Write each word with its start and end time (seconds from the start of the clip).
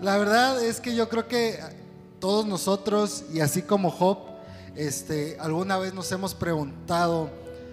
La 0.00 0.18
verdad 0.18 0.62
es 0.62 0.80
que 0.80 0.94
yo 0.94 1.08
creo 1.08 1.26
que 1.26 1.58
todos 2.20 2.44
nosotros, 2.44 3.24
y 3.32 3.40
así 3.40 3.62
como 3.62 3.90
Job, 3.90 4.18
este, 4.74 5.38
alguna 5.40 5.78
vez 5.78 5.94
nos 5.94 6.12
hemos 6.12 6.34
preguntado 6.34 7.30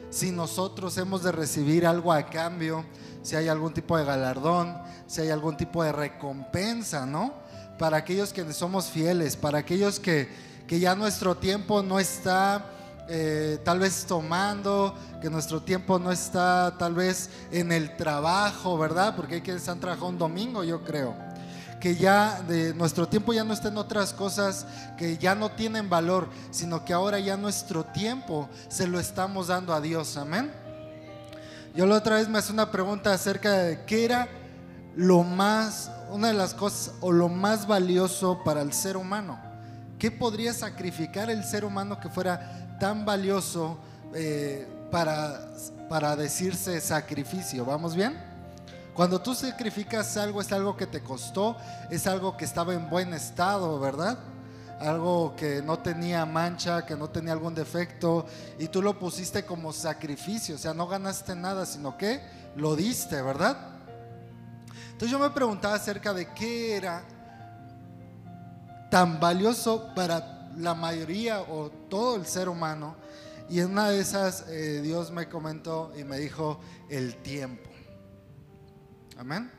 si 0.10 0.32
nosotros 0.32 0.98
hemos 0.98 1.22
de 1.24 1.34
recibir 1.34 1.86
algo 1.86 2.14
a 2.14 2.24
cambio, 2.28 2.86
si 3.24 3.36
hay 3.36 3.50
algún 3.50 3.74
tipo 3.74 3.98
de 3.98 4.06
galardón, 4.06 4.74
si 5.06 5.20
hay 5.20 5.32
algún 5.32 5.58
tipo 5.58 5.84
de 5.84 5.92
recompensa, 5.92 7.06
¿no? 7.06 7.34
Para 7.78 7.98
aquellos 7.98 8.32
que 8.32 8.54
somos 8.54 8.86
fieles, 8.86 9.36
para 9.36 9.58
aquellos 9.58 10.00
que, 10.00 10.30
que 10.66 10.80
ya 10.80 10.96
nuestro 10.96 11.36
tiempo 11.36 11.84
no 11.84 12.00
está 12.00 12.70
eh, 13.10 13.60
tal 13.66 13.80
vez 13.80 14.06
tomando, 14.06 14.96
que 15.22 15.30
nuestro 15.30 15.62
tiempo 15.62 16.00
no 16.00 16.10
está 16.10 16.76
tal 16.80 16.94
vez 16.94 17.30
en 17.52 17.74
el 17.74 17.98
trabajo, 17.98 18.78
¿verdad? 18.78 19.14
Porque 19.14 19.36
hay 19.36 19.42
que 19.42 19.56
están 19.56 19.82
trabajando 19.82 20.10
un 20.10 20.18
domingo, 20.18 20.64
yo 20.64 20.84
creo. 20.84 21.33
Que 21.84 21.98
ya 21.98 22.42
de 22.48 22.74
nuestro 22.74 23.10
tiempo 23.10 23.34
ya 23.34 23.44
no 23.44 23.52
está 23.54 23.68
en 23.68 23.78
otras 23.78 24.14
cosas 24.14 24.66
que 24.98 25.18
ya 25.18 25.36
no 25.36 25.52
tienen 25.52 25.90
valor, 25.90 26.30
sino 26.50 26.86
que 26.86 26.94
ahora 26.94 27.20
ya 27.20 27.36
nuestro 27.36 27.84
tiempo 27.84 28.48
se 28.70 28.88
lo 28.88 29.02
estamos 29.02 29.48
dando 29.48 29.74
a 29.74 29.82
Dios, 29.82 30.16
amén. 30.16 30.50
Yo 31.76 31.86
la 31.86 31.96
otra 31.96 32.16
vez 32.16 32.30
me 32.30 32.38
hace 32.38 32.54
una 32.54 32.72
pregunta 32.72 33.12
acerca 33.12 33.52
de 33.52 33.84
qué 33.84 34.06
era 34.06 34.30
lo 34.96 35.24
más, 35.24 35.92
una 36.10 36.30
de 36.30 36.36
las 36.36 36.54
cosas 36.54 36.94
o 37.02 37.12
lo 37.12 37.28
más 37.28 37.68
valioso 37.68 38.42
para 38.46 38.62
el 38.62 38.72
ser 38.72 38.96
humano. 38.96 39.38
¿Qué 40.00 40.10
podría 40.10 40.54
sacrificar 40.54 41.30
el 41.30 41.44
ser 41.44 41.66
humano 41.66 42.00
que 42.00 42.08
fuera 42.08 42.78
tan 42.80 43.04
valioso 43.04 43.78
eh, 44.14 44.68
para, 44.90 45.50
para 45.90 46.16
decirse 46.16 46.80
sacrificio. 46.80 47.66
¿Vamos 47.66 47.94
bien? 47.94 48.33
Cuando 48.94 49.20
tú 49.20 49.34
sacrificas 49.34 50.18
algo 50.18 50.40
es 50.40 50.52
algo 50.52 50.78
que 50.78 50.86
te 50.86 51.02
costó, 51.02 51.58
es 51.90 52.06
algo 52.06 52.38
que 52.38 52.46
estaba 52.46 52.74
en 52.74 52.90
buen 52.90 53.14
estado, 53.14 53.80
¿verdad? 53.80 54.20
Algo 54.80 55.36
que 55.36 55.64
no 55.64 55.80
tenía 55.80 56.26
mancha, 56.28 56.86
que 56.86 56.96
no 56.96 57.10
tenía 57.10 57.34
algún 57.34 57.56
defecto, 57.56 58.28
y 58.60 58.68
tú 58.68 58.84
lo 58.84 59.00
pusiste 59.00 59.46
como 59.46 59.74
sacrificio, 59.74 60.56
o 60.56 60.58
sea, 60.60 60.76
no 60.76 60.88
ganaste 60.88 61.36
nada, 61.36 61.66
sino 61.66 61.98
que 61.98 62.22
lo 62.56 62.76
diste, 62.76 63.20
¿verdad? 63.22 63.58
Entonces 64.92 65.10
yo 65.10 65.18
me 65.18 65.32
preguntaba 65.32 65.74
acerca 65.74 66.14
de 66.14 66.32
qué 66.34 66.76
era 66.76 67.04
tan 68.92 69.20
valioso 69.20 69.90
para 69.96 70.52
la 70.56 70.76
mayoría 70.76 71.42
o 71.42 71.72
todo 71.90 72.16
el 72.16 72.28
ser 72.28 72.48
humano. 72.48 72.96
Y 73.50 73.60
en 73.60 73.72
una 73.72 73.90
de 73.90 74.00
esas 74.00 74.46
eh, 74.50 74.82
Dios 74.84 75.10
me 75.10 75.28
comentó 75.28 75.92
y 75.98 76.04
me 76.04 76.20
dijo 76.20 76.60
el 76.90 77.16
tiempo. 77.18 77.73
Amén. 79.18 79.52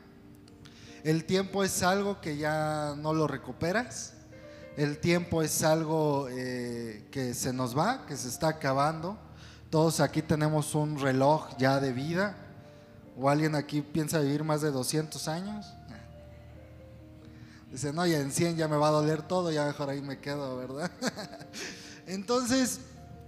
El 1.03 1.23
tiempo 1.25 1.63
es 1.63 1.81
algo 1.81 2.19
que 2.19 2.35
ya 2.35 2.95
no 2.97 3.13
lo 3.13 3.27
recuperas. 3.27 4.13
El 4.75 4.97
tiempo 4.99 5.41
es 5.41 5.63
algo 5.63 6.27
eh, 6.29 7.07
que 7.11 7.33
se 7.33 7.53
nos 7.53 7.77
va, 7.77 8.05
que 8.05 8.17
se 8.17 8.27
está 8.27 8.49
acabando. 8.49 9.17
Todos 9.69 10.01
aquí 10.01 10.21
tenemos 10.21 10.75
un 10.75 10.99
reloj 10.99 11.55
ya 11.57 11.79
de 11.79 11.93
vida. 11.93 12.35
¿O 13.17 13.29
alguien 13.29 13.55
aquí 13.55 13.81
piensa 13.81 14.19
vivir 14.19 14.43
más 14.43 14.59
de 14.61 14.71
200 14.71 15.27
años? 15.29 15.73
Dice, 17.71 17.93
no, 17.93 18.05
ya 18.05 18.19
en 18.19 18.31
100 18.31 18.57
ya 18.57 18.67
me 18.67 18.75
va 18.75 18.89
a 18.89 18.91
doler 18.91 19.21
todo, 19.21 19.51
ya 19.51 19.65
mejor 19.65 19.89
ahí 19.89 20.01
me 20.01 20.19
quedo, 20.19 20.57
¿verdad? 20.57 20.91
Entonces, 22.07 22.79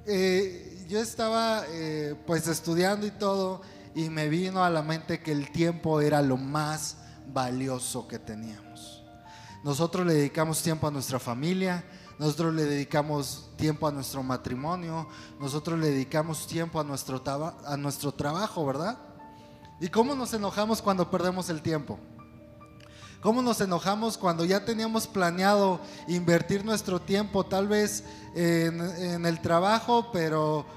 eh, 0.06 0.86
yo 0.88 1.00
estaba 1.00 1.64
eh, 1.70 2.16
pues 2.26 2.48
estudiando 2.48 3.06
y 3.08 3.12
todo 3.12 3.62
y 3.98 4.12
me 4.12 4.30
vino 4.30 4.64
a 4.64 4.70
la 4.70 4.84
mente 4.84 5.22
que 5.22 5.32
el 5.32 5.52
tiempo 5.52 6.02
era 6.02 6.22
lo 6.22 6.38
más 6.38 6.98
valioso 7.34 8.08
que 8.08 8.20
teníamos. 8.20 9.04
Nosotros 9.64 10.06
le 10.06 10.14
dedicamos 10.14 10.62
tiempo 10.62 10.86
a 10.86 10.92
nuestra 10.92 11.18
familia, 11.18 11.84
nosotros 12.20 12.54
le 12.54 12.66
dedicamos 12.66 13.50
tiempo 13.58 13.88
a 13.88 13.92
nuestro 13.92 14.22
matrimonio, 14.22 15.08
nosotros 15.40 15.80
le 15.80 15.90
dedicamos 15.90 16.46
tiempo 16.46 16.80
a 16.80 16.84
nuestro, 16.84 17.24
a 17.66 17.76
nuestro 17.76 18.12
trabajo, 18.12 18.64
¿verdad? 18.68 19.00
¿Y 19.82 19.88
cómo 19.88 20.14
nos 20.14 20.32
enojamos 20.32 20.80
cuando 20.80 21.10
perdemos 21.10 21.50
el 21.50 21.64
tiempo? 21.64 21.98
¿Cómo 23.20 23.42
nos 23.42 23.60
enojamos 23.62 24.16
cuando 24.16 24.46
ya 24.46 24.64
teníamos 24.64 25.08
planeado 25.08 25.82
invertir 26.08 26.64
nuestro 26.64 27.02
tiempo 27.02 27.48
tal 27.48 27.68
vez 27.68 28.04
en, 28.36 29.26
el 29.26 29.42
trabajo, 29.42 30.12
pero 30.14 30.68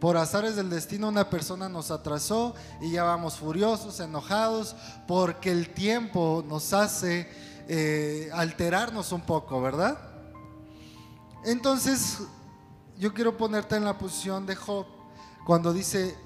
por 0.00 0.16
azares 0.16 0.56
del 0.56 0.68
destino 0.68 1.08
una 1.08 1.30
persona 1.30 1.68
nos 1.68 1.90
atrasó 1.90 2.54
y 2.80 2.92
ya 2.92 3.04
vamos 3.04 3.36
furiosos, 3.36 4.00
enojados, 4.00 4.76
porque 5.06 5.50
el 5.50 5.72
tiempo 5.72 6.44
nos 6.46 6.72
hace 6.72 7.30
eh, 7.68 8.30
alterarnos 8.34 9.12
un 9.12 9.22
poco, 9.22 9.60
¿verdad? 9.60 9.98
Entonces, 11.44 12.18
yo 12.98 13.14
quiero 13.14 13.36
ponerte 13.36 13.76
en 13.76 13.84
la 13.84 13.96
posición 13.96 14.46
de 14.46 14.56
Job 14.56 14.86
cuando 15.46 15.72
dice, 15.72 16.16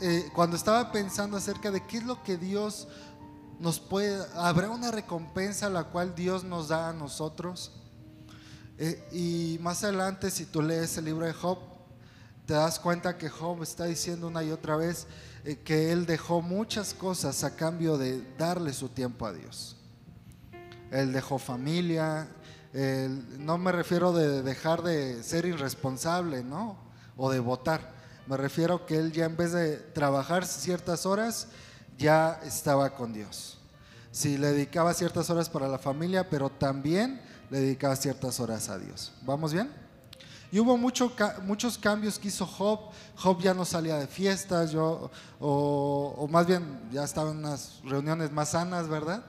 eh, 0.00 0.30
cuando 0.34 0.56
estaba 0.56 0.92
pensando 0.92 1.36
acerca 1.36 1.70
de 1.70 1.84
qué 1.86 1.98
es 1.98 2.04
lo 2.04 2.22
que 2.22 2.36
Dios 2.36 2.88
nos 3.58 3.80
puede, 3.80 4.24
habrá 4.36 4.70
una 4.70 4.90
recompensa 4.90 5.68
la 5.68 5.84
cual 5.84 6.14
Dios 6.14 6.44
nos 6.44 6.68
da 6.68 6.90
a 6.90 6.92
nosotros. 6.92 7.72
Eh, 8.78 9.08
y 9.12 9.58
más 9.62 9.84
adelante, 9.84 10.30
si 10.30 10.44
tú 10.46 10.62
lees 10.62 10.96
el 10.98 11.06
libro 11.06 11.26
de 11.26 11.32
Job, 11.32 11.58
te 12.46 12.54
das 12.54 12.78
cuenta 12.78 13.18
que 13.18 13.28
Job 13.28 13.62
está 13.62 13.84
diciendo 13.84 14.28
una 14.28 14.42
y 14.42 14.52
otra 14.52 14.76
vez 14.76 15.06
eh, 15.44 15.56
que 15.56 15.92
él 15.92 16.06
dejó 16.06 16.42
muchas 16.42 16.94
cosas 16.94 17.44
a 17.44 17.56
cambio 17.56 17.98
de 17.98 18.22
darle 18.38 18.72
su 18.72 18.88
tiempo 18.88 19.26
a 19.26 19.32
Dios. 19.32 19.76
Él 20.90 21.12
dejó 21.12 21.38
familia, 21.38 22.28
no 23.38 23.56
me 23.56 23.72
refiero 23.72 24.12
de 24.12 24.42
dejar 24.42 24.82
de 24.82 25.22
ser 25.22 25.46
irresponsable, 25.46 26.44
¿no? 26.44 26.76
O 27.16 27.30
de 27.30 27.40
votar. 27.40 27.94
Me 28.26 28.36
refiero 28.36 28.84
que 28.84 28.98
él 28.98 29.12
ya 29.12 29.24
en 29.24 29.36
vez 29.36 29.52
de 29.52 29.76
trabajar 29.76 30.44
ciertas 30.44 31.06
horas, 31.06 31.48
ya 31.96 32.40
estaba 32.44 32.94
con 32.94 33.12
Dios. 33.12 33.58
Sí, 34.10 34.36
le 34.36 34.48
dedicaba 34.48 34.92
ciertas 34.94 35.30
horas 35.30 35.48
para 35.48 35.68
la 35.68 35.78
familia, 35.78 36.28
pero 36.28 36.50
también 36.50 37.20
le 37.50 37.60
dedicaba 37.60 37.96
ciertas 37.96 38.40
horas 38.40 38.68
a 38.68 38.78
Dios. 38.78 39.12
¿Vamos 39.22 39.52
bien? 39.52 39.85
Y 40.52 40.60
hubo 40.60 40.76
mucho, 40.76 41.12
muchos 41.42 41.76
cambios 41.76 42.18
que 42.18 42.28
hizo 42.28 42.46
Job. 42.46 42.80
Job 43.16 43.40
ya 43.40 43.54
no 43.54 43.64
salía 43.64 43.96
de 43.96 44.06
fiestas, 44.06 44.70
yo, 44.70 45.10
o, 45.40 46.28
más 46.30 46.46
bien 46.46 46.80
ya 46.92 47.04
estaba 47.04 47.30
en 47.30 47.38
unas 47.38 47.80
reuniones 47.84 48.30
más 48.32 48.50
sanas, 48.50 48.88
¿verdad? 48.88 49.24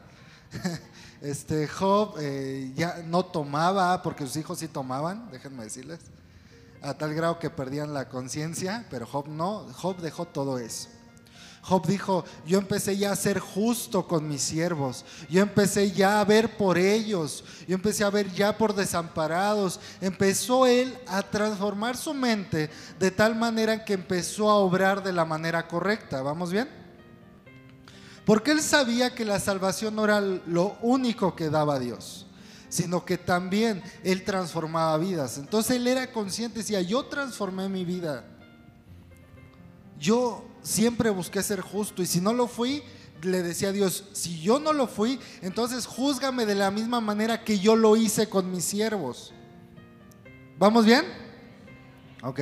Este, 1.20 1.68
Job 1.68 2.14
eh, 2.20 2.72
ya 2.76 2.98
no 3.08 3.26
tomaba, 3.26 4.04
porque 4.04 4.24
sus 4.28 4.36
hijos 4.38 4.60
sí 4.60 4.68
tomaban, 4.68 5.32
déjenme 5.32 5.64
decirles, 5.64 6.00
a 6.84 6.94
tal 6.94 7.16
grado 7.16 7.40
que 7.40 7.50
perdían 7.50 7.92
la 7.92 8.08
conciencia, 8.08 8.86
pero 8.92 9.08
Job 9.08 9.28
no, 9.28 9.66
Job 9.74 9.98
dejó 9.98 10.26
todo 10.26 10.60
eso. 10.60 10.90
Job 11.68 11.86
dijo, 11.86 12.24
yo 12.46 12.60
empecé 12.60 12.96
ya 12.96 13.12
a 13.12 13.16
ser 13.18 13.40
justo 13.40 14.08
con 14.08 14.26
mis 14.26 14.42
siervos, 14.42 15.04
yo 15.30 15.42
empecé 15.42 15.92
ya 15.92 16.22
a 16.22 16.24
ver 16.24 16.56
por 16.56 16.78
ellos, 16.78 17.44
yo 17.68 17.76
empecé 17.76 18.06
a 18.06 18.10
ver 18.10 18.32
ya 18.32 18.58
por 18.58 18.74
desamparados. 18.74 19.82
Empezó 20.00 20.66
él 20.66 20.98
a 21.08 21.22
transformar 21.24 21.98
su 21.98 22.14
mente 22.14 22.70
de 22.98 23.12
tal 23.12 23.36
manera 23.36 23.84
que 23.84 23.94
empezó 23.94 24.50
a 24.50 24.56
obrar 24.56 25.04
de 25.04 25.12
la 25.12 25.26
manera 25.26 25.68
correcta. 25.68 26.22
¿Vamos 26.22 26.54
bien? 26.54 26.70
Porque 28.26 28.52
él 28.52 28.62
sabía 28.62 29.14
que 29.14 29.26
la 29.26 29.42
salvación 29.42 29.94
no 29.94 30.06
era 30.06 30.22
lo 30.22 30.78
único 30.82 31.36
que 31.36 31.50
daba 31.50 31.80
Dios, 31.80 32.28
sino 32.70 33.04
que 33.04 33.18
también 33.18 33.84
él 34.06 34.24
transformaba 34.24 34.98
vidas. 34.98 35.38
Entonces 35.38 35.76
él 35.76 35.88
era 35.88 36.14
consciente, 36.14 36.60
decía, 36.60 36.80
yo 36.80 37.04
transformé 37.08 37.68
mi 37.68 37.84
vida. 37.84 38.24
Yo 40.00 40.47
siempre 40.68 41.10
busqué 41.10 41.42
ser 41.42 41.62
justo 41.62 42.02
y 42.02 42.06
si 42.06 42.20
no 42.20 42.34
lo 42.34 42.48
fui, 42.48 42.84
le 43.22 43.42
decía 43.42 43.70
a 43.70 43.72
Dios, 43.72 44.04
si 44.12 44.42
yo 44.42 44.60
no 44.60 44.74
lo 44.74 44.88
fui, 44.88 45.20
entonces 45.42 45.86
júzgame 45.86 46.46
de 46.46 46.56
la 46.56 46.72
misma 46.72 47.00
manera 47.00 47.44
que 47.44 47.58
yo 47.60 47.76
lo 47.76 47.96
hice 47.96 48.28
con 48.28 48.52
mis 48.52 48.66
siervos. 48.66 49.34
¿Vamos 50.60 50.86
bien? 50.86 51.06
Ok, 52.22 52.42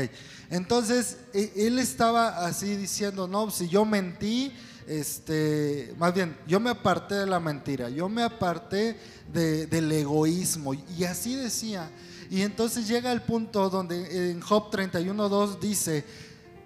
entonces 0.50 1.20
e, 1.34 1.54
él 1.56 1.78
estaba 1.78 2.46
así 2.46 2.76
diciendo, 2.76 3.28
no, 3.28 3.52
si 3.52 3.68
yo 3.68 3.86
mentí, 3.86 4.52
este, 4.88 5.94
más 5.98 6.14
bien, 6.14 6.36
yo 6.48 6.60
me 6.60 6.72
aparté 6.72 7.16
de 7.16 7.28
la 7.28 7.40
mentira, 7.40 7.90
yo 7.90 8.10
me 8.10 8.24
aparté 8.24 8.98
del 9.32 9.92
egoísmo 9.92 10.74
y 10.74 11.04
así 11.04 11.36
decía. 11.36 11.92
Y 12.30 12.42
entonces 12.42 12.88
llega 12.88 13.12
el 13.12 13.22
punto 13.22 13.70
donde 13.70 14.32
en 14.32 14.42
Job 14.42 14.72
31.2 14.72 15.60
dice, 15.60 16.04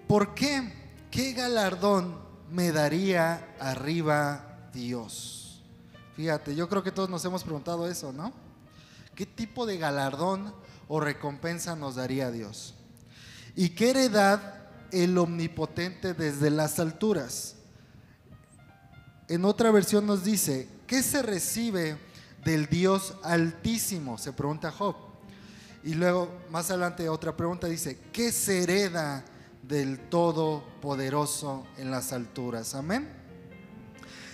¿por 0.06 0.34
qué? 0.34 0.79
¿Qué 1.10 1.32
galardón 1.32 2.18
me 2.50 2.72
daría 2.72 3.54
arriba 3.58 4.70
Dios? 4.72 5.62
Fíjate, 6.16 6.54
yo 6.54 6.68
creo 6.68 6.82
que 6.82 6.92
todos 6.92 7.08
nos 7.08 7.24
hemos 7.24 7.44
preguntado 7.44 7.88
eso, 7.88 8.12
¿no? 8.12 8.32
¿Qué 9.14 9.26
tipo 9.26 9.66
de 9.66 9.78
galardón 9.78 10.54
o 10.88 11.00
recompensa 11.00 11.76
nos 11.76 11.96
daría 11.96 12.30
Dios? 12.30 12.74
¿Y 13.56 13.70
qué 13.70 13.90
heredad 13.90 14.40
el 14.92 15.16
omnipotente 15.18 16.14
desde 16.14 16.50
las 16.50 16.78
alturas? 16.78 17.56
En 19.28 19.44
otra 19.44 19.70
versión 19.70 20.06
nos 20.06 20.24
dice, 20.24 20.68
¿qué 20.86 21.02
se 21.02 21.22
recibe 21.22 21.96
del 22.44 22.66
Dios 22.66 23.14
altísimo? 23.22 24.18
Se 24.18 24.32
pregunta 24.32 24.72
Job. 24.72 24.96
Y 25.82 25.94
luego, 25.94 26.28
más 26.50 26.70
adelante, 26.70 27.08
otra 27.08 27.36
pregunta 27.36 27.66
dice, 27.66 27.98
¿qué 28.12 28.32
se 28.32 28.62
hereda 28.62 29.24
del 29.62 29.98
Todopoderoso 30.08 31.66
en 31.76 31.90
las 31.90 32.12
alturas? 32.12 32.74
Amén. 32.74 33.08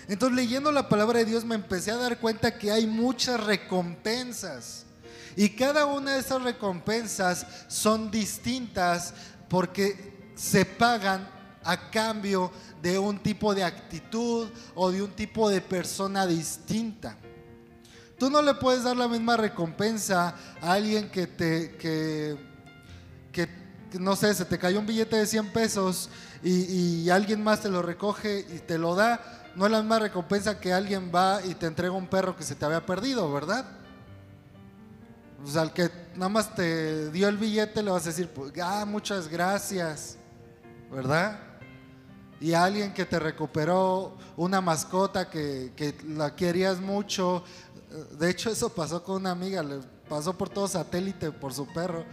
Entonces, 0.09 0.37
leyendo 0.37 0.71
la 0.71 0.89
palabra 0.89 1.19
de 1.19 1.25
Dios, 1.25 1.45
me 1.45 1.57
empecé 1.57 1.91
a 1.91 1.97
dar 1.97 2.19
cuenta 2.21 2.57
que 2.59 2.71
hay 2.71 2.87
muchas 2.87 3.43
recompensas. 3.43 4.87
Y 5.35 5.51
cada 5.51 5.87
una 5.87 6.15
de 6.15 6.21
esas 6.21 6.43
recompensas 6.43 7.47
son 7.69 8.11
distintas 8.11 9.13
porque 9.49 10.31
se 10.35 10.65
pagan 10.65 11.29
a 11.65 11.91
cambio 11.91 12.53
de 12.81 12.99
un 12.99 13.19
tipo 13.19 13.55
de 13.55 13.65
actitud 13.65 14.49
o 14.75 14.91
de 14.91 15.03
un 15.03 15.11
tipo 15.11 15.51
de 15.51 15.61
persona 15.61 16.27
distinta. 16.27 17.17
Tú 18.19 18.31
no 18.31 18.41
le 18.41 18.55
puedes 18.55 18.85
dar 18.85 18.97
la 18.97 19.09
misma 19.09 19.37
recompensa 19.37 20.35
a 20.63 20.73
alguien 20.73 21.11
que 21.11 21.27
te, 21.27 21.77
que, 21.77 22.37
no 24.01 24.17
sé, 24.17 24.35
se 24.35 24.45
te 24.45 24.59
cayó 24.59 24.81
un 24.81 24.87
billete 24.87 25.17
de 25.17 25.27
100 25.27 25.53
pesos 25.53 26.09
y, 26.43 27.09
alguien 27.11 27.43
más 27.43 27.61
te 27.61 27.69
lo 27.69 27.83
recoge 27.83 28.41
y 28.41 28.59
te 28.61 28.79
lo 28.79 28.95
da. 28.95 29.21
No 29.55 29.67
es 29.67 29.73
la 29.73 29.81
misma 29.81 29.99
recompensa 29.99 30.61
que 30.61 30.73
alguien 30.73 31.11
va 31.15 31.41
y 31.45 31.55
te 31.55 31.67
entrega 31.67 31.93
un 31.93 32.07
perro 32.07 32.37
que 32.37 32.45
se 32.45 32.55
te 32.55 32.65
había 32.65 32.85
perdido, 32.85 33.33
¿verdad? 33.33 33.65
O 35.43 35.47
sea, 35.47 35.63
al 35.63 35.73
que 35.73 35.91
nada 36.15 36.29
más 36.29 36.55
te 36.55 37.11
dio 37.11 37.29
el 37.29 37.37
billete 37.37 37.83
le 37.83 37.91
vas 37.91 38.05
a 38.05 38.11
decir, 38.11 38.29
pues, 38.29 38.53
ah, 38.63 38.85
muchas 38.87 39.29
gracias, 39.29 40.17
¿verdad? 40.91 41.39
Y 42.39 42.53
alguien 42.53 42.93
que 42.93 43.07
te 43.07 43.19
recuperó 43.19 44.19
una 44.37 44.61
mascota 44.61 45.31
que, 45.31 45.73
que 45.75 45.95
la 46.07 46.37
querías 46.37 46.81
mucho, 46.81 47.45
de 48.19 48.31
hecho, 48.31 48.51
eso 48.51 48.69
pasó 48.69 49.03
con 49.03 49.17
una 49.17 49.31
amiga, 49.31 49.63
le 49.63 49.81
pasó 50.09 50.37
por 50.37 50.49
todo 50.49 50.69
satélite 50.69 51.31
por 51.33 51.55
su 51.55 51.67
perro. 51.67 52.05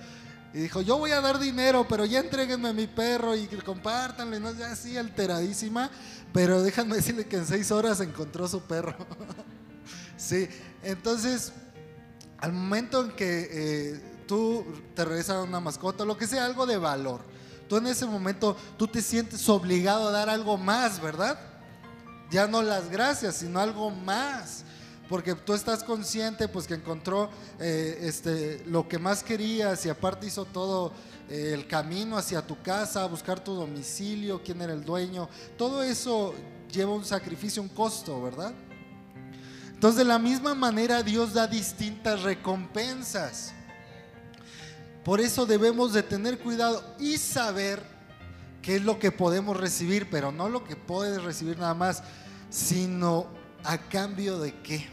Y 0.53 0.59
dijo, 0.59 0.81
yo 0.81 0.99
voy 0.99 1.11
a 1.11 1.19
dar 1.19 1.39
dinero, 1.39 1.87
pero 1.89 2.05
ya 2.05 2.19
entreguenme 2.19 2.73
mi 2.73 2.85
perro 2.85 3.35
y 3.35 3.47
compártanle, 3.47 4.39
¿no? 4.39 4.53
Ya 4.53 4.71
así 4.71 4.95
alteradísima, 4.97 5.89
pero 6.31 6.61
déjame 6.61 6.97
decirle 6.97 7.25
que 7.25 7.37
en 7.37 7.47
seis 7.47 7.71
horas 7.71 7.99
encontró 8.01 8.47
su 8.47 8.61
perro. 8.61 8.95
sí, 10.17 10.47
entonces, 10.83 11.53
al 12.37 12.53
momento 12.53 13.03
en 13.03 13.11
que 13.13 13.49
eh, 13.51 14.01
tú 14.27 14.63
te 14.93 15.03
regresas 15.03 15.43
una 15.43 15.59
mascota, 15.59 16.05
lo 16.05 16.17
que 16.17 16.27
sea, 16.27 16.45
algo 16.45 16.67
de 16.67 16.77
valor, 16.77 17.21
tú 17.67 17.77
en 17.77 17.87
ese 17.87 18.05
momento, 18.05 18.55
tú 18.77 18.87
te 18.87 19.01
sientes 19.01 19.49
obligado 19.49 20.09
a 20.09 20.11
dar 20.11 20.29
algo 20.29 20.57
más, 20.57 21.01
¿verdad? 21.01 21.39
Ya 22.29 22.45
no 22.45 22.61
las 22.61 22.91
gracias, 22.91 23.37
sino 23.37 23.59
algo 23.59 23.89
más 23.89 24.65
porque 25.09 25.35
tú 25.35 25.53
estás 25.53 25.83
consciente 25.83 26.47
pues 26.47 26.65
que 26.65 26.75
encontró 26.75 27.29
eh, 27.59 27.99
este, 28.01 28.63
lo 28.65 28.87
que 28.87 28.97
más 28.97 29.23
querías 29.23 29.85
y 29.85 29.89
aparte 29.89 30.27
hizo 30.27 30.45
todo 30.45 30.93
eh, 31.29 31.51
el 31.53 31.67
camino 31.67 32.17
hacia 32.17 32.45
tu 32.45 32.61
casa, 32.61 33.05
buscar 33.05 33.43
tu 33.43 33.53
domicilio, 33.53 34.41
quién 34.43 34.61
era 34.61 34.73
el 34.73 34.83
dueño, 34.83 35.29
todo 35.57 35.83
eso 35.83 36.33
lleva 36.71 36.93
un 36.93 37.05
sacrificio, 37.05 37.61
un 37.61 37.69
costo, 37.69 38.21
¿verdad? 38.21 38.53
Entonces 39.73 39.97
de 39.97 40.05
la 40.05 40.19
misma 40.19 40.55
manera 40.55 41.03
Dios 41.03 41.33
da 41.33 41.45
distintas 41.47 42.21
recompensas. 42.23 43.53
Por 45.03 45.19
eso 45.19 45.45
debemos 45.45 45.91
de 45.91 46.01
tener 46.01 46.39
cuidado 46.39 46.81
y 46.97 47.17
saber 47.17 47.83
qué 48.61 48.77
es 48.77 48.81
lo 48.81 48.97
que 48.97 49.11
podemos 49.11 49.57
recibir, 49.57 50.09
pero 50.09 50.31
no 50.31 50.47
lo 50.47 50.63
que 50.63 50.77
puedes 50.77 51.21
recibir 51.21 51.59
nada 51.59 51.73
más, 51.73 52.01
sino 52.49 53.27
a 53.63 53.77
cambio 53.77 54.39
de 54.39 54.53
qué. 54.61 54.87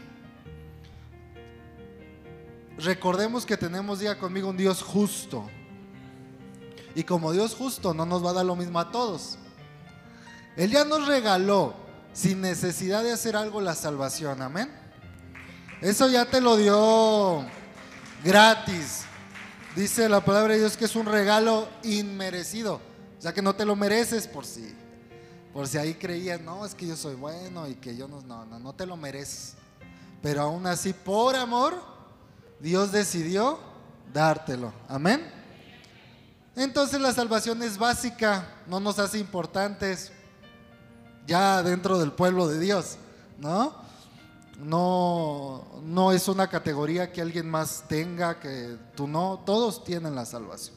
Recordemos 2.79 3.45
que 3.45 3.57
tenemos, 3.57 4.01
día 4.01 4.19
conmigo, 4.19 4.49
un 4.49 4.57
Dios 4.57 4.83
justo. 4.83 5.49
Y 6.95 7.05
como 7.05 7.33
Dios 7.33 7.55
justo 7.55 7.95
no 7.95 8.07
nos 8.07 8.25
va 8.25 8.31
a 8.31 8.35
dar 8.35 8.47
lo 8.47 8.57
mismo 8.57 8.81
a 8.81 8.91
todos. 8.91 9.39
Él 10.57 10.71
ya 10.71 10.85
nos 10.85 11.07
regaló, 11.07 11.75
sin 12.13 12.41
necesidad 12.41 13.03
de 13.03 13.13
hacer 13.13 13.37
algo, 13.37 13.61
la 13.61 13.75
salvación. 13.75 14.43
Amén. 14.43 14.71
Eso 15.81 16.09
ya 16.09 16.27
te 16.27 16.41
lo 16.41 16.57
dio 16.57 17.45
gratis. 18.25 19.03
Dice 19.77 20.09
la 20.09 20.25
palabra 20.25 20.55
de 20.55 20.61
Dios 20.61 20.77
que 20.77 20.87
es 20.87 20.97
un 20.97 21.07
regalo 21.07 21.69
inmerecido. 21.83 22.81
Sea 23.19 23.33
que 23.33 23.43
no 23.43 23.55
te 23.55 23.65
lo 23.65 23.77
mereces 23.77 24.27
por 24.27 24.47
si, 24.47 24.75
por 25.53 25.67
si 25.67 25.79
ahí 25.79 25.95
creías, 25.95 26.41
no, 26.41 26.65
es 26.65 26.75
que 26.75 26.87
yo 26.87 26.97
soy 26.97 27.15
bueno 27.15 27.67
y 27.67 27.75
que 27.75 27.97
yo 27.97 28.07
no, 28.07 28.21
no, 28.23 28.45
no, 28.45 28.73
te 28.73 28.87
lo 28.87 28.97
mereces. 28.97 29.55
Pero 30.23 30.43
aún 30.43 30.67
así, 30.67 30.93
por 30.93 31.35
amor, 31.35 31.75
Dios 32.61 32.93
decidió 32.93 33.59
dártelo. 34.13 34.73
Amén. 34.89 35.29
Entonces 36.55 37.01
la 37.01 37.13
salvación 37.13 37.63
es 37.63 37.79
básica, 37.79 38.47
no 38.67 38.81
nos 38.81 38.99
hace 38.99 39.19
importantes 39.19 40.13
ya 41.27 41.63
dentro 41.63 41.99
del 41.99 42.13
pueblo 42.13 42.49
de 42.49 42.59
Dios, 42.59 42.97
¿no? 43.39 43.75
No, 44.59 45.65
no 45.83 46.13
es 46.13 46.29
una 46.29 46.49
categoría 46.49 47.13
que 47.13 47.23
alguien 47.23 47.49
más 47.49 47.85
tenga, 47.89 48.39
que 48.39 48.77
tú 48.95 49.09
no, 49.09 49.41
todos 49.47 49.83
tienen 49.85 50.15
la 50.15 50.27
salvación. 50.27 50.77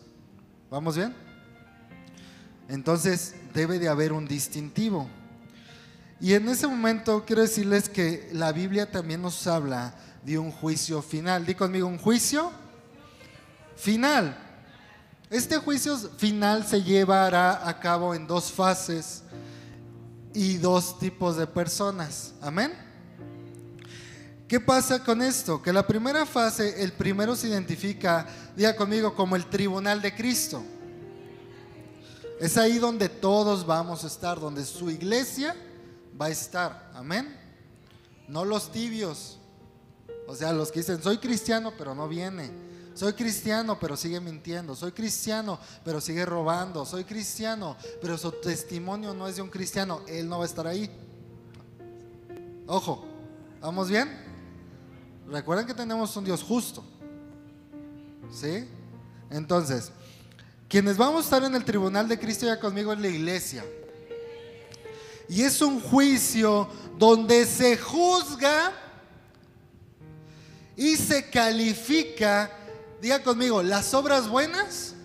¿Vamos 0.71 0.95
bien? 0.95 1.13
Entonces 2.69 3.35
debe 3.53 3.79
de 3.79 3.89
haber 3.89 4.13
un 4.13 4.27
distintivo. 4.27 5.07
Y 6.19 6.33
en 6.33 6.47
ese 6.47 6.67
momento 6.67 7.23
quiero 7.25 7.41
decirles 7.41 7.89
que 7.89 8.29
la 8.31 8.51
Biblia 8.51 8.89
también 8.89 9.21
nos 9.21 9.45
habla 9.47 9.93
de 10.23 10.37
un 10.39 10.51
juicio 10.51 11.01
final. 11.01 11.45
Di 11.45 11.55
conmigo, 11.55 11.87
un 11.87 11.97
juicio 11.97 12.51
final. 13.75 14.37
Este 15.29 15.57
juicio 15.57 15.97
final 15.97 16.65
se 16.65 16.81
llevará 16.81 17.67
a 17.67 17.79
cabo 17.79 18.13
en 18.13 18.27
dos 18.27 18.51
fases 18.51 19.23
y 20.33 20.57
dos 20.57 20.99
tipos 20.99 21.37
de 21.37 21.47
personas. 21.47 22.33
Amén. 22.41 22.71
¿Qué 24.47 24.59
pasa 24.59 25.03
con 25.03 25.21
esto? 25.21 25.61
Que 25.61 25.73
la 25.73 25.87
primera 25.87 26.25
fase, 26.25 26.83
el 26.83 26.93
primero 26.93 27.35
se 27.35 27.47
identifica, 27.47 28.27
diga 28.55 28.75
conmigo, 28.75 29.15
como 29.15 29.35
el 29.35 29.47
tribunal 29.47 30.01
de 30.01 30.13
Cristo. 30.13 30.63
Es 32.43 32.57
ahí 32.57 32.77
donde 32.77 33.07
todos 33.07 33.65
vamos 33.65 34.03
a 34.03 34.07
estar, 34.07 34.37
donde 34.37 34.65
su 34.65 34.91
iglesia 34.91 35.55
va 36.19 36.25
a 36.25 36.29
estar. 36.29 36.91
Amén. 36.93 37.39
No 38.27 38.43
los 38.43 38.69
tibios, 38.69 39.37
o 40.27 40.35
sea, 40.35 40.51
los 40.51 40.69
que 40.69 40.81
dicen, 40.81 41.01
soy 41.01 41.19
cristiano, 41.19 41.71
pero 41.77 41.95
no 41.95 42.05
viene. 42.09 42.51
Soy 42.95 43.13
cristiano, 43.13 43.79
pero 43.79 43.95
sigue 43.95 44.19
mintiendo. 44.19 44.75
Soy 44.75 44.91
cristiano, 44.91 45.57
pero 45.85 46.01
sigue 46.01 46.25
robando. 46.25 46.85
Soy 46.85 47.05
cristiano, 47.05 47.77
pero 48.01 48.17
su 48.17 48.29
testimonio 48.33 49.13
no 49.13 49.29
es 49.29 49.37
de 49.37 49.41
un 49.41 49.49
cristiano. 49.49 50.01
Él 50.05 50.27
no 50.27 50.39
va 50.39 50.43
a 50.43 50.47
estar 50.47 50.67
ahí. 50.67 50.91
Ojo, 52.67 53.05
¿vamos 53.61 53.87
bien? 53.87 54.09
Recuerden 55.29 55.65
que 55.65 55.73
tenemos 55.73 56.13
un 56.17 56.25
Dios 56.25 56.43
justo. 56.43 56.83
¿Sí? 58.33 58.67
Entonces, 59.29 59.93
quienes 60.67 60.97
vamos 60.97 61.21
a 61.21 61.23
estar 61.23 61.43
en 61.43 61.55
el 61.55 61.63
tribunal 61.63 62.07
de 62.07 62.19
Cristo 62.19 62.45
ya 62.45 62.59
conmigo 62.59 62.93
es 62.93 62.99
la 62.99 63.07
iglesia. 63.07 63.63
Y 65.29 65.43
es 65.43 65.61
un 65.61 65.79
juicio 65.79 66.67
donde 66.97 67.45
se 67.45 67.77
juzga 67.77 68.71
y 70.75 70.95
se 70.95 71.29
califica, 71.29 72.51
diga 73.01 73.21
conmigo, 73.23 73.61
las 73.63 73.93
obras 73.93 74.27
buenas 74.27 74.95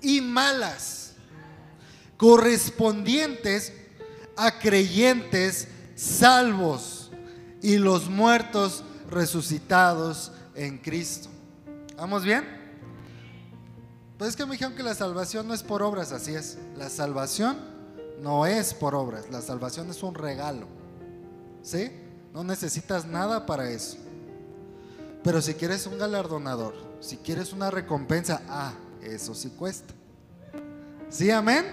y 0.00 0.20
malas 0.20 1.12
correspondientes 2.16 3.72
a 4.36 4.58
creyentes 4.58 5.68
salvos 5.96 7.10
y 7.62 7.76
los 7.76 8.08
muertos 8.08 8.84
resucitados 9.10 10.32
en 10.54 10.78
Cristo. 10.78 11.28
¿Vamos 11.96 12.22
bien? 12.24 12.57
Pues 14.18 14.30
es 14.30 14.36
que 14.36 14.44
me 14.44 14.52
dijeron 14.52 14.74
que 14.74 14.82
la 14.82 14.96
salvación 14.96 15.46
no 15.46 15.54
es 15.54 15.62
por 15.62 15.80
obras, 15.80 16.10
así 16.10 16.34
es. 16.34 16.58
La 16.76 16.90
salvación 16.90 17.56
no 18.20 18.46
es 18.46 18.74
por 18.74 18.96
obras, 18.96 19.30
la 19.30 19.40
salvación 19.40 19.88
es 19.90 20.02
un 20.02 20.16
regalo. 20.16 20.66
¿Sí? 21.62 21.92
No 22.34 22.42
necesitas 22.42 23.06
nada 23.06 23.46
para 23.46 23.70
eso. 23.70 23.96
Pero 25.22 25.40
si 25.40 25.54
quieres 25.54 25.86
un 25.86 25.98
galardonador, 25.98 26.74
si 26.98 27.18
quieres 27.18 27.52
una 27.52 27.70
recompensa, 27.70 28.42
ah, 28.48 28.72
eso 29.02 29.36
sí 29.36 29.50
cuesta. 29.50 29.94
¿Sí, 31.08 31.30
amén? 31.30 31.64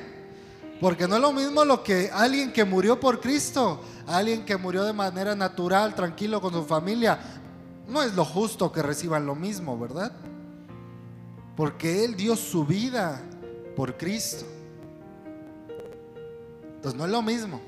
Porque 0.79 1.07
no 1.07 1.15
es 1.15 1.21
lo 1.21 1.33
mismo 1.33 1.65
lo 1.65 1.83
que 1.83 2.11
alguien 2.13 2.53
que 2.53 2.63
murió 2.63 2.99
por 2.99 3.21
Cristo, 3.21 3.81
alguien 4.05 4.45
que 4.45 4.55
murió 4.55 4.83
de 4.83 4.93
manera 4.93 5.33
natural, 5.33 5.95
tranquilo 5.95 6.39
con 6.41 6.53
su 6.53 6.63
familia, 6.65 7.17
no 7.87 8.03
es 8.03 8.13
lo 8.13 8.23
justo 8.23 8.71
que 8.71 8.83
reciban 8.83 9.25
lo 9.25 9.33
mismo, 9.33 9.79
¿verdad? 9.79 10.11
Porque 11.55 12.03
Él 12.03 12.15
dio 12.15 12.35
su 12.35 12.65
vida 12.65 13.21
por 13.75 13.97
Cristo. 13.97 14.45
Entonces 16.75 16.97
no 16.97 17.05
es 17.05 17.11
lo 17.11 17.21
mismo. 17.21 17.61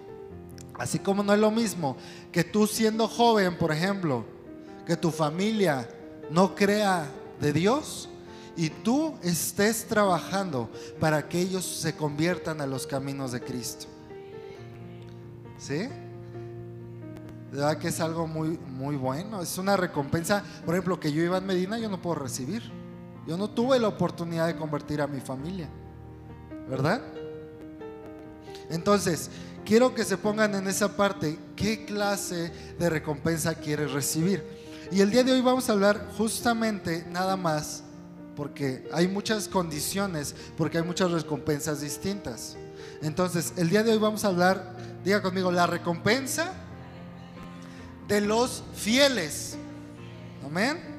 Así 0.78 1.00
como 1.00 1.24
no 1.24 1.34
es 1.34 1.40
lo 1.40 1.50
mismo 1.50 1.98
que 2.32 2.44
tú 2.44 2.68
siendo 2.68 3.08
joven, 3.08 3.58
por 3.58 3.72
ejemplo, 3.72 4.26
que 4.86 4.96
tu 4.96 5.10
familia 5.12 5.90
no 6.30 6.54
crea 6.56 7.10
de 7.40 7.52
Dios 7.52 8.10
y 8.56 8.70
tú 8.70 9.16
estés 9.24 9.88
trabajando 9.88 10.70
para 11.00 11.28
que 11.28 11.40
ellos 11.40 11.66
se 11.66 11.96
conviertan 11.96 12.62
a 12.62 12.66
los 12.66 12.86
caminos 12.86 13.32
de 13.32 13.42
Cristo. 13.42 13.88
¿Sí? 15.58 15.78
De 15.78 15.92
verdad 17.52 17.78
que 17.78 17.88
es 17.88 18.00
algo 18.00 18.28
muy, 18.28 18.60
muy 18.68 18.96
bueno. 18.98 19.42
Es 19.42 19.58
una 19.58 19.78
recompensa, 19.78 20.44
por 20.66 20.76
ejemplo, 20.76 21.00
que 21.00 21.12
yo 21.12 21.24
iba 21.24 21.38
en 21.38 21.46
Medina, 21.46 21.80
yo 21.80 21.90
no 21.90 22.02
puedo 22.02 22.16
recibir. 22.16 22.77
Yo 23.28 23.38
no 23.38 23.50
tuve 23.50 23.78
la 23.78 23.90
oportunidad 23.90 24.48
de 24.48 24.56
convertir 24.56 25.02
a 25.02 25.08
mi 25.08 25.20
familia. 25.20 25.68
¿Verdad? 26.70 27.02
Entonces, 28.70 29.30
quiero 29.66 29.94
que 29.94 30.04
se 30.04 30.18
pongan 30.18 30.56
en 30.56 30.68
esa 30.68 30.96
parte 30.96 31.38
qué 31.56 31.86
clase 31.86 32.52
de 32.80 32.90
recompensa 32.90 33.56
quieres 33.56 33.92
recibir. 33.92 34.44
Y 34.92 35.02
el 35.02 35.12
día 35.12 35.24
de 35.24 35.34
hoy 35.34 35.42
vamos 35.42 35.70
a 35.70 35.74
hablar 35.74 36.10
justamente 36.18 37.06
nada 37.10 37.36
más, 37.36 37.84
porque 38.36 38.88
hay 38.94 39.08
muchas 39.08 39.48
condiciones, 39.50 40.34
porque 40.58 40.78
hay 40.78 40.84
muchas 40.84 41.12
recompensas 41.12 41.82
distintas. 41.82 42.56
Entonces, 43.02 43.54
el 43.58 43.70
día 43.70 43.84
de 43.84 43.92
hoy 43.92 43.98
vamos 43.98 44.24
a 44.24 44.30
hablar, 44.30 44.76
diga 45.04 45.22
conmigo, 45.22 45.52
la 45.52 45.68
recompensa 45.68 46.54
de 48.08 48.22
los 48.22 48.64
fieles. 48.74 49.58
Amén. 50.46 50.97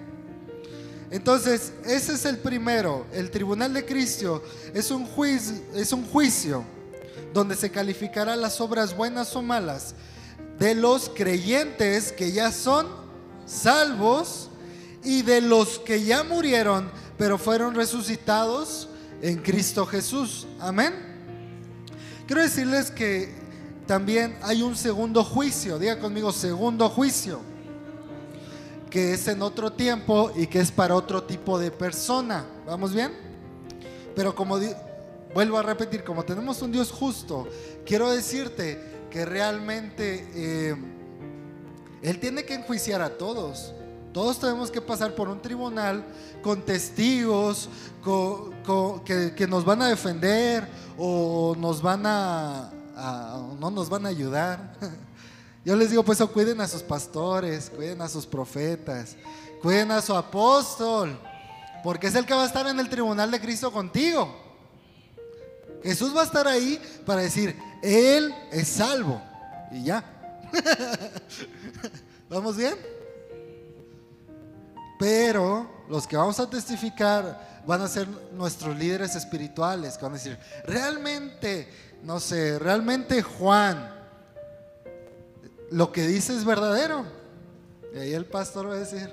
Entonces, 1.10 1.72
ese 1.84 2.14
es 2.14 2.24
el 2.24 2.38
primero. 2.38 3.06
El 3.12 3.30
tribunal 3.30 3.72
de 3.72 3.84
Cristo 3.84 4.42
es 4.74 4.90
un 4.90 5.06
juicio, 5.06 5.54
es 5.74 5.92
un 5.92 6.04
juicio 6.06 6.64
donde 7.32 7.56
se 7.56 7.70
calificará 7.70 8.36
las 8.36 8.60
obras 8.60 8.96
buenas 8.96 9.34
o 9.36 9.42
malas 9.42 9.94
de 10.58 10.74
los 10.74 11.10
creyentes 11.14 12.12
que 12.12 12.32
ya 12.32 12.50
son 12.52 12.86
salvos 13.46 14.50
y 15.04 15.22
de 15.22 15.40
los 15.40 15.78
que 15.78 16.04
ya 16.04 16.24
murieron, 16.24 16.90
pero 17.16 17.38
fueron 17.38 17.74
resucitados 17.74 18.88
en 19.22 19.36
Cristo 19.38 19.86
Jesús. 19.86 20.46
Amén. 20.60 20.92
Quiero 22.26 22.42
decirles 22.42 22.90
que 22.90 23.32
también 23.86 24.36
hay 24.42 24.62
un 24.62 24.76
segundo 24.76 25.24
juicio, 25.24 25.78
diga 25.78 25.98
conmigo, 25.98 26.32
segundo 26.32 26.88
juicio, 26.90 27.40
que 28.90 29.14
es 29.14 29.28
en 29.28 29.42
otro 29.42 29.72
tiempo 29.72 30.30
y 30.34 30.46
que 30.46 30.60
es 30.60 30.70
para 30.70 30.94
otro 30.94 31.22
tipo 31.24 31.58
de 31.58 31.70
persona. 31.70 32.44
¿Vamos 32.66 32.94
bien? 32.94 33.12
Pero 34.14 34.34
como 34.34 34.58
vuelvo 35.34 35.58
a 35.58 35.62
repetir, 35.62 36.04
como 36.04 36.24
tenemos 36.24 36.60
un 36.62 36.72
Dios 36.72 36.90
justo, 36.90 37.46
quiero 37.84 38.10
decirte 38.10 38.80
que 39.10 39.24
realmente 39.24 40.28
eh, 40.34 40.76
Él 42.02 42.18
tiene 42.18 42.44
que 42.44 42.54
enjuiciar 42.54 43.02
a 43.02 43.10
todos. 43.10 43.72
Todos 44.12 44.40
tenemos 44.40 44.70
que 44.70 44.80
pasar 44.80 45.14
por 45.14 45.28
un 45.28 45.40
tribunal 45.40 46.04
con 46.42 46.62
testigos 46.62 47.68
que, 48.02 49.46
nos 49.46 49.64
van 49.64 49.82
a 49.82 49.88
defender 49.88 50.66
o 50.96 51.54
nos 51.58 51.82
van 51.82 52.02
a, 52.06 52.70
no 53.60 53.70
nos 53.70 53.88
van 53.88 54.06
a 54.06 54.08
ayudar. 54.08 54.72
Yo 55.68 55.76
les 55.76 55.90
digo, 55.90 56.02
pues 56.02 56.18
cuiden 56.32 56.62
a 56.62 56.66
sus 56.66 56.82
pastores, 56.82 57.68
cuiden 57.68 58.00
a 58.00 58.08
sus 58.08 58.24
profetas, 58.24 59.16
cuiden 59.60 59.90
a 59.90 60.00
su 60.00 60.14
apóstol, 60.14 61.20
porque 61.84 62.06
es 62.06 62.14
el 62.14 62.24
que 62.24 62.32
va 62.32 62.44
a 62.44 62.46
estar 62.46 62.66
en 62.68 62.80
el 62.80 62.88
tribunal 62.88 63.30
de 63.30 63.38
Cristo 63.38 63.70
contigo. 63.70 64.34
Jesús 65.82 66.16
va 66.16 66.22
a 66.22 66.24
estar 66.24 66.48
ahí 66.48 66.80
para 67.04 67.20
decir, 67.20 67.54
Él 67.82 68.34
es 68.50 68.66
salvo. 68.66 69.20
Y 69.70 69.84
ya. 69.84 70.02
¿Vamos 72.30 72.56
bien? 72.56 72.74
Pero 74.98 75.84
los 75.90 76.06
que 76.06 76.16
vamos 76.16 76.40
a 76.40 76.48
testificar 76.48 77.62
van 77.66 77.82
a 77.82 77.88
ser 77.88 78.08
nuestros 78.32 78.74
líderes 78.74 79.14
espirituales, 79.14 79.98
que 79.98 80.02
van 80.02 80.12
a 80.12 80.16
decir, 80.16 80.38
realmente, 80.64 81.68
no 82.04 82.20
sé, 82.20 82.58
realmente 82.58 83.20
Juan, 83.20 83.97
lo 85.70 85.92
que 85.92 86.06
dice 86.06 86.34
es 86.34 86.44
verdadero. 86.44 87.04
Y 87.94 87.98
ahí 87.98 88.12
el 88.12 88.26
pastor 88.26 88.68
va 88.68 88.74
a 88.74 88.78
decir, 88.78 89.12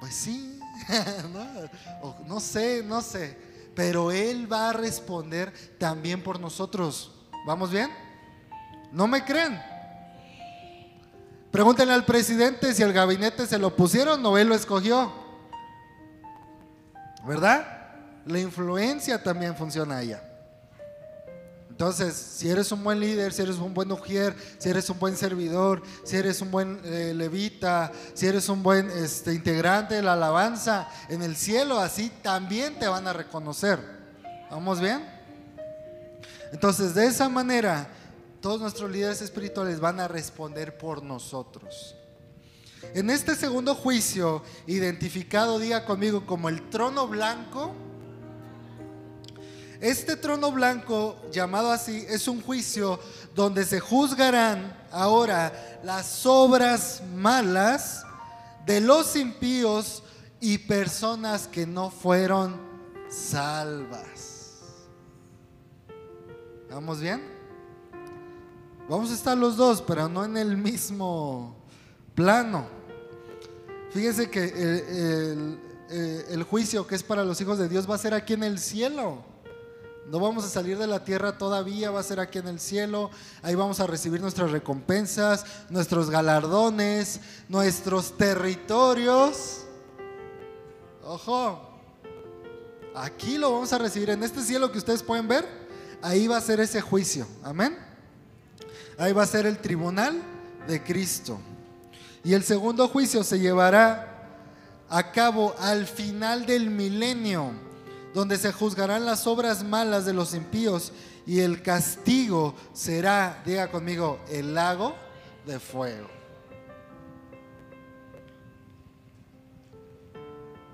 pues 0.00 0.14
sí, 0.14 0.58
no, 2.26 2.40
sé, 2.40 2.82
no 2.82 3.00
sé 3.00 3.50
pero 3.74 4.10
Él 4.10 4.52
va 4.52 4.70
a 4.70 4.72
responder 4.72 5.52
también 5.78 6.22
por 6.22 6.38
nosotros. 6.38 7.12
¿Vamos 7.46 7.70
bien? 7.70 7.90
¿No 8.92 9.06
me 9.06 9.24
creen? 9.24 9.58
Pregúntenle 11.50 11.94
al 11.94 12.04
presidente 12.04 12.74
si 12.74 12.82
el 12.82 12.92
gabinete 12.92 13.46
se 13.46 13.58
lo 13.58 13.74
pusieron 13.74 14.24
o 14.26 14.38
él 14.38 14.48
lo 14.48 14.54
escogió. 14.54 15.12
¿Verdad? 17.26 17.66
La 18.26 18.38
influencia 18.38 19.22
también 19.22 19.56
funciona 19.56 19.96
allá. 19.96 20.22
Entonces, 21.80 22.14
si 22.14 22.50
eres 22.50 22.70
un 22.72 22.84
buen 22.84 23.00
líder, 23.00 23.32
si 23.32 23.40
eres 23.40 23.56
un 23.56 23.72
buen 23.72 23.90
ujier, 23.90 24.36
si 24.58 24.68
eres 24.68 24.90
un 24.90 24.98
buen 24.98 25.16
servidor, 25.16 25.80
si 26.04 26.14
eres 26.14 26.42
un 26.42 26.50
buen 26.50 26.78
eh, 26.84 27.14
levita, 27.16 27.90
si 28.12 28.26
eres 28.26 28.50
un 28.50 28.62
buen 28.62 28.90
este, 28.90 29.32
integrante 29.32 29.94
de 29.94 30.02
la 30.02 30.12
alabanza 30.12 30.90
en 31.08 31.22
el 31.22 31.36
cielo, 31.36 31.78
así 31.78 32.12
también 32.20 32.78
te 32.78 32.86
van 32.86 33.06
a 33.06 33.14
reconocer. 33.14 33.80
¿Vamos 34.50 34.78
bien? 34.78 35.08
Entonces, 36.52 36.94
de 36.94 37.06
esa 37.06 37.30
manera, 37.30 37.88
todos 38.42 38.60
nuestros 38.60 38.90
líderes 38.90 39.22
espirituales 39.22 39.80
van 39.80 40.00
a 40.00 40.06
responder 40.06 40.76
por 40.76 41.02
nosotros. 41.02 41.96
En 42.92 43.08
este 43.08 43.34
segundo 43.34 43.74
juicio, 43.74 44.42
identificado, 44.66 45.58
diga 45.58 45.86
conmigo, 45.86 46.26
como 46.26 46.50
el 46.50 46.68
trono 46.68 47.08
blanco, 47.08 47.74
este 49.80 50.16
trono 50.16 50.52
blanco, 50.52 51.16
llamado 51.32 51.72
así, 51.72 52.04
es 52.08 52.28
un 52.28 52.42
juicio 52.42 53.00
donde 53.34 53.64
se 53.64 53.80
juzgarán 53.80 54.76
ahora 54.92 55.80
las 55.82 56.26
obras 56.26 57.02
malas 57.14 58.04
de 58.66 58.82
los 58.82 59.16
impíos 59.16 60.02
y 60.38 60.58
personas 60.58 61.48
que 61.48 61.66
no 61.66 61.90
fueron 61.90 62.60
salvas. 63.08 64.58
¿Vamos 66.70 67.00
bien? 67.00 67.22
Vamos 68.86 69.10
a 69.10 69.14
estar 69.14 69.36
los 69.36 69.56
dos, 69.56 69.80
pero 69.80 70.08
no 70.08 70.24
en 70.24 70.36
el 70.36 70.58
mismo 70.58 71.56
plano. 72.14 72.66
Fíjese 73.92 74.30
que 74.30 74.44
el, 74.44 75.58
el 76.28 76.42
juicio 76.42 76.86
que 76.86 76.96
es 76.96 77.02
para 77.02 77.24
los 77.24 77.40
hijos 77.40 77.58
de 77.58 77.68
Dios 77.68 77.88
va 77.90 77.94
a 77.94 77.98
ser 77.98 78.12
aquí 78.12 78.34
en 78.34 78.44
el 78.44 78.58
cielo. 78.58 79.29
No 80.10 80.18
vamos 80.18 80.44
a 80.44 80.48
salir 80.48 80.76
de 80.76 80.88
la 80.88 81.04
tierra 81.04 81.38
todavía, 81.38 81.92
va 81.92 82.00
a 82.00 82.02
ser 82.02 82.18
aquí 82.18 82.38
en 82.38 82.48
el 82.48 82.58
cielo. 82.58 83.12
Ahí 83.42 83.54
vamos 83.54 83.78
a 83.78 83.86
recibir 83.86 84.20
nuestras 84.20 84.50
recompensas, 84.50 85.46
nuestros 85.68 86.10
galardones, 86.10 87.20
nuestros 87.48 88.16
territorios. 88.16 89.66
Ojo, 91.04 91.60
aquí 92.92 93.38
lo 93.38 93.52
vamos 93.52 93.72
a 93.72 93.78
recibir 93.78 94.10
en 94.10 94.24
este 94.24 94.42
cielo 94.42 94.72
que 94.72 94.78
ustedes 94.78 95.04
pueden 95.04 95.28
ver. 95.28 95.46
Ahí 96.02 96.26
va 96.26 96.38
a 96.38 96.40
ser 96.40 96.58
ese 96.58 96.80
juicio. 96.80 97.24
Amén. 97.44 97.78
Ahí 98.98 99.12
va 99.12 99.22
a 99.22 99.26
ser 99.26 99.46
el 99.46 99.58
tribunal 99.58 100.20
de 100.66 100.82
Cristo. 100.82 101.38
Y 102.24 102.34
el 102.34 102.42
segundo 102.42 102.88
juicio 102.88 103.22
se 103.22 103.38
llevará 103.38 104.26
a 104.88 105.12
cabo 105.12 105.54
al 105.60 105.86
final 105.86 106.46
del 106.46 106.68
milenio 106.68 107.69
donde 108.14 108.38
se 108.38 108.52
juzgarán 108.52 109.06
las 109.06 109.26
obras 109.26 109.62
malas 109.64 110.04
de 110.04 110.12
los 110.12 110.34
impíos 110.34 110.92
y 111.26 111.40
el 111.40 111.62
castigo 111.62 112.54
será, 112.72 113.42
diga 113.44 113.70
conmigo, 113.70 114.20
el 114.28 114.54
lago 114.54 114.94
de 115.46 115.58
fuego. 115.60 116.08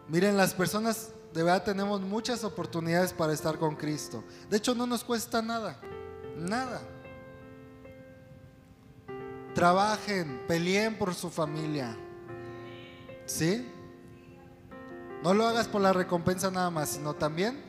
Miren, 0.09 0.37
las 0.37 0.55
personas 0.55 1.11
de 1.35 1.43
verdad 1.43 1.65
tenemos 1.65 2.01
muchas 2.01 2.45
oportunidades 2.45 3.13
para 3.13 3.33
estar 3.33 3.59
con 3.59 3.77
Cristo. 3.77 4.25
De 4.49 4.57
hecho, 4.57 4.75
no 4.75 4.87
nos 4.87 5.05
cuesta 5.05 5.43
nada, 5.43 5.79
nada. 6.37 6.81
Trabajen, 9.55 10.43
peleen 10.47 10.97
por 10.97 11.15
su 11.15 11.29
familia. 11.29 11.97
¿Sí? 13.27 13.67
No 15.27 15.35
lo 15.35 15.49
hagas 15.49 15.67
por 15.67 15.81
la 15.81 15.93
recompensa 15.93 16.53
nada 16.53 16.71
más, 16.71 16.91
sino 16.91 17.13
también 17.13 17.61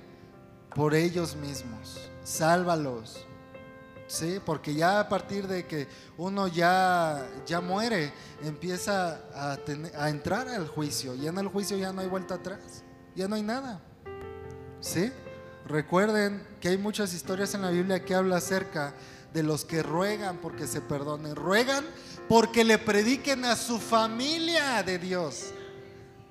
por 0.76 0.94
ellos 0.94 1.36
mismos. 1.36 1.98
Sálvalos. 2.24 3.26
Sí, 4.06 4.40
porque 4.46 4.76
ya 4.76 5.00
a 5.00 5.10
partir 5.10 5.48
de 5.48 5.66
que 5.66 5.88
uno 6.20 6.48
ya, 6.48 7.28
ya 7.48 7.60
muere, 7.60 8.14
empieza 8.44 9.22
a, 9.34 9.58
a 9.98 10.10
entrar 10.12 10.48
al 10.48 10.68
juicio. 10.68 11.16
Y 11.16 11.26
en 11.26 11.40
el 11.40 11.48
juicio 11.48 11.78
ya 11.78 11.92
no 11.92 12.02
hay 12.02 12.08
vuelta 12.08 12.36
atrás, 12.36 12.84
ya 13.16 13.28
no 13.28 13.34
hay 13.34 13.42
nada. 13.42 13.82
¿Sí? 14.80 15.12
Recuerden 15.66 16.46
que 16.62 16.68
hay 16.70 16.78
muchas 16.78 17.12
historias 17.16 17.56
en 17.56 17.64
la 17.64 17.72
Biblia 17.72 18.06
que 18.06 18.14
habla 18.14 18.38
acerca 18.38 18.94
de 19.34 19.42
los 19.42 19.66
que 19.66 19.82
ruegan 19.82 20.38
porque 20.38 20.68
se 20.68 20.80
perdonen. 20.80 21.36
Ruegan 21.36 21.84
porque 22.30 22.64
le 22.64 22.78
prediquen 22.78 23.46
a 23.46 23.56
su 23.56 23.80
familia 23.80 24.84
de 24.84 25.00
Dios. 25.00 25.56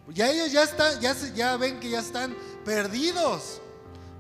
Ya 0.09 0.31
ellos 0.31 0.53
ya 0.53 0.63
están, 0.63 1.01
ya, 1.01 1.15
ya 1.35 1.57
ven 1.57 1.81
que 1.81 1.91
ya 1.91 2.01
están 2.01 2.37
perdidos. 2.65 3.61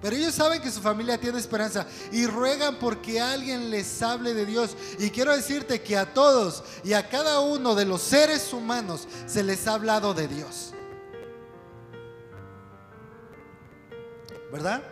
Pero 0.00 0.14
ellos 0.14 0.34
saben 0.34 0.60
que 0.60 0.70
su 0.70 0.80
familia 0.80 1.18
tiene 1.18 1.38
esperanza 1.38 1.86
y 2.12 2.26
ruegan 2.26 2.76
porque 2.78 3.20
alguien 3.20 3.70
les 3.70 4.02
hable 4.02 4.34
de 4.34 4.44
Dios. 4.44 4.76
Y 4.98 5.10
quiero 5.10 5.34
decirte 5.34 5.82
que 5.82 5.96
a 5.96 6.12
todos 6.12 6.62
y 6.84 6.92
a 6.92 7.08
cada 7.08 7.40
uno 7.40 7.74
de 7.74 7.86
los 7.86 8.02
seres 8.02 8.52
humanos 8.52 9.08
se 9.26 9.42
les 9.42 9.66
ha 9.66 9.74
hablado 9.74 10.12
de 10.12 10.28
Dios. 10.28 10.74
¿Verdad? 14.52 14.82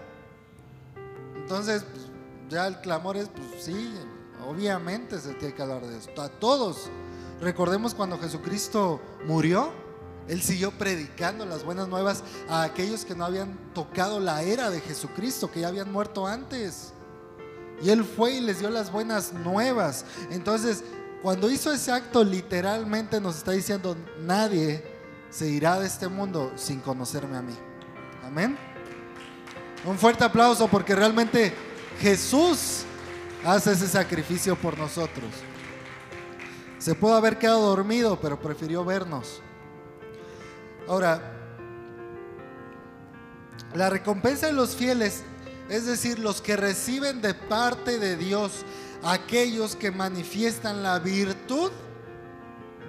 Entonces, 1.36 1.84
pues, 1.84 2.06
ya 2.48 2.66
el 2.66 2.80
clamor 2.80 3.16
es, 3.16 3.28
pues 3.28 3.62
sí, 3.62 3.94
obviamente 4.46 5.20
se 5.20 5.34
tiene 5.34 5.54
que 5.54 5.62
hablar 5.62 5.86
de 5.86 5.98
esto. 5.98 6.22
A 6.22 6.28
todos. 6.28 6.90
Recordemos 7.40 7.94
cuando 7.94 8.18
Jesucristo 8.18 9.00
murió, 9.26 9.83
Él 10.28 10.42
siguió 10.42 10.70
predicando 10.70 11.44
las 11.44 11.64
buenas 11.64 11.88
nuevas 11.88 12.22
a 12.48 12.62
aquellos 12.62 13.04
que 13.04 13.14
no 13.14 13.24
habían 13.24 13.58
tocado 13.74 14.20
la 14.20 14.42
era 14.42 14.70
de 14.70 14.80
Jesucristo, 14.80 15.50
que 15.50 15.60
ya 15.60 15.68
habían 15.68 15.92
muerto 15.92 16.26
antes. 16.26 16.92
Y 17.82 17.90
Él 17.90 18.04
fue 18.04 18.34
y 18.34 18.40
les 18.40 18.60
dio 18.60 18.70
las 18.70 18.90
buenas 18.90 19.32
nuevas. 19.32 20.04
Entonces, 20.30 20.82
cuando 21.22 21.50
hizo 21.50 21.72
ese 21.72 21.92
acto, 21.92 22.24
literalmente 22.24 23.20
nos 23.20 23.36
está 23.36 23.52
diciendo, 23.52 23.96
nadie 24.20 24.84
se 25.30 25.48
irá 25.48 25.78
de 25.78 25.86
este 25.86 26.08
mundo 26.08 26.52
sin 26.56 26.80
conocerme 26.80 27.36
a 27.36 27.42
mí. 27.42 27.54
Amén. 28.24 28.56
Un 29.84 29.98
fuerte 29.98 30.24
aplauso 30.24 30.68
porque 30.68 30.94
realmente 30.94 31.52
Jesús 32.00 32.84
hace 33.44 33.72
ese 33.72 33.88
sacrificio 33.88 34.56
por 34.56 34.78
nosotros. 34.78 35.30
Se 36.78 36.94
pudo 36.94 37.14
haber 37.14 37.38
quedado 37.38 37.60
dormido, 37.62 38.18
pero 38.20 38.40
prefirió 38.40 38.84
vernos. 38.84 39.40
Ahora, 40.88 41.20
la 43.74 43.90
recompensa 43.90 44.46
de 44.46 44.52
los 44.52 44.76
fieles, 44.76 45.22
es 45.68 45.86
decir, 45.86 46.18
los 46.18 46.40
que 46.40 46.56
reciben 46.56 47.22
de 47.22 47.34
parte 47.34 47.98
de 47.98 48.16
Dios, 48.16 48.64
aquellos 49.02 49.76
que 49.76 49.90
manifiestan 49.90 50.82
la 50.82 50.98
virtud 50.98 51.70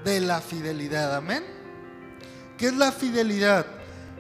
de 0.04 0.22
la 0.22 0.42
fidelidad. 0.42 1.16
Amén. 1.16 1.44
¿Qué 2.58 2.68
es 2.68 2.76
la 2.76 2.92
fidelidad? 2.92 3.66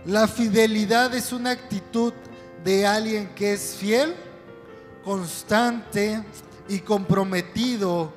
La 0.05 0.27
fidelidad 0.27 1.13
es 1.13 1.31
una 1.31 1.51
actitud 1.51 2.13
de 2.63 2.85
alguien 2.85 3.33
que 3.35 3.53
es 3.53 3.75
fiel 3.79 4.15
constante 5.03 6.23
y 6.67 6.79
comprometido, 6.79 8.13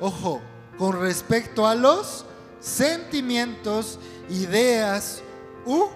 ojo, 0.00 0.42
con 0.76 1.00
respecto 1.00 1.66
a 1.66 1.74
los 1.74 2.26
sentimientos, 2.62 3.98
ideas 4.30 5.22
u 5.66 5.88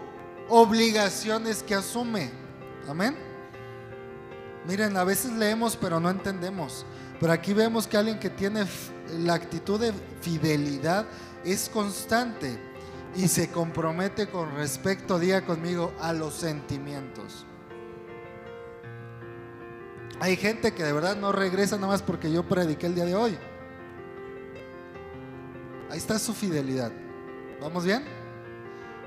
obligaciones 0.48 1.62
que 1.62 1.74
asume. 1.74 2.30
Amén. 2.88 3.16
Miren, 4.66 4.96
a 4.96 5.04
veces 5.04 5.32
leemos 5.32 5.76
pero 5.76 6.00
no 6.00 6.10
entendemos. 6.10 6.84
Pero 7.18 7.32
aquí 7.32 7.54
vemos 7.54 7.86
que 7.86 7.96
alguien 7.96 8.18
que 8.18 8.28
tiene 8.28 8.66
la 9.18 9.34
actitud 9.34 9.80
de 9.80 9.92
fidelidad 10.20 11.06
es 11.44 11.70
constante 11.70 12.58
y 13.14 13.28
se 13.28 13.50
compromete 13.50 14.28
con 14.28 14.54
respecto, 14.54 15.18
diga 15.18 15.46
conmigo, 15.46 15.94
a 16.00 16.12
los 16.12 16.34
sentimientos. 16.34 17.46
Hay 20.20 20.36
gente 20.36 20.72
que 20.74 20.82
de 20.82 20.92
verdad 20.92 21.16
no 21.16 21.32
regresa 21.32 21.76
nada 21.76 21.88
más 21.88 22.02
porque 22.02 22.30
yo 22.30 22.42
prediqué 22.42 22.86
el 22.86 22.94
día 22.94 23.04
de 23.04 23.14
hoy. 23.14 23.38
Ahí 25.90 25.98
está 25.98 26.18
su 26.18 26.34
fidelidad. 26.34 26.90
¿Vamos 27.60 27.84
bien? 27.84 28.04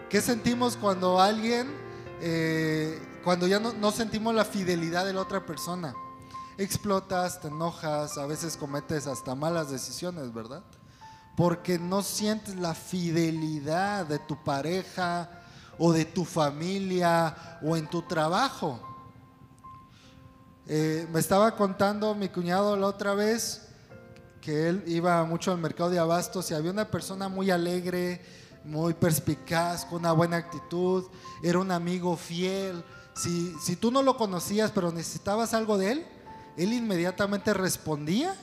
¿Qué 0.10 0.22
sentimos 0.22 0.78
cuando 0.78 1.20
alguien, 1.20 1.68
eh, 2.22 3.00
cuando 3.24 3.48
ya 3.48 3.60
no, 3.60 3.92
sentimos 3.92 4.34
la 4.34 4.46
fidelidad 4.46 5.06
de 5.06 5.14
la 5.14 5.22
otra 5.22 5.46
persona? 5.46 5.94
Explotas, 6.58 7.42
te 7.42 7.50
enojas, 7.50 8.18
a 8.18 8.26
veces 8.26 8.56
cometes 8.56 9.08
hasta 9.08 9.36
malas 9.36 9.70
decisiones, 9.70 10.34
¿verdad? 10.34 10.64
Porque 11.36 11.78
no 11.78 12.02
sientes 12.02 12.56
la 12.56 12.74
fidelidad 12.74 14.06
de 14.06 14.20
tu 14.20 14.42
pareja 14.42 15.30
o 15.78 15.92
de 15.92 16.06
tu 16.06 16.24
familia 16.24 17.60
o 17.62 17.76
en 17.76 17.88
tu 17.88 18.02
trabajo. 18.04 18.80
Eh, 20.66 21.08
me 21.12 21.20
estaba 21.20 21.56
contando 21.56 22.16
mi 22.16 22.30
cuñado 22.30 22.78
la 22.78 22.88
otra 22.88 23.14
vez 23.16 23.69
que 24.42 24.70
él 24.70 24.84
iba 24.88 25.24
mucho 25.26 25.52
al 25.52 25.58
mercado 25.58 25.90
de 25.90 26.00
abastos 26.00 26.50
y 26.52 26.54
había 26.54 26.72
una 26.72 26.90
persona 26.90 27.30
muy 27.30 27.52
alegre, 27.52 28.22
muy 28.64 28.94
perspicaz, 28.94 29.86
con 29.86 30.00
una 30.00 30.12
buena 30.12 30.38
actitud, 30.38 31.06
era 31.44 31.60
un 31.60 31.72
amigo 31.72 32.16
fiel. 32.16 32.84
Si, 33.14 33.54
si 33.62 33.76
tú 33.76 33.92
no 33.92 34.02
lo 34.02 34.18
conocías 34.18 34.72
pero 34.72 34.92
necesitabas 34.92 35.54
algo 35.54 35.78
de 35.78 35.92
él, 35.92 36.06
él 36.58 36.74
inmediatamente 36.74 37.54
respondía 37.54 38.36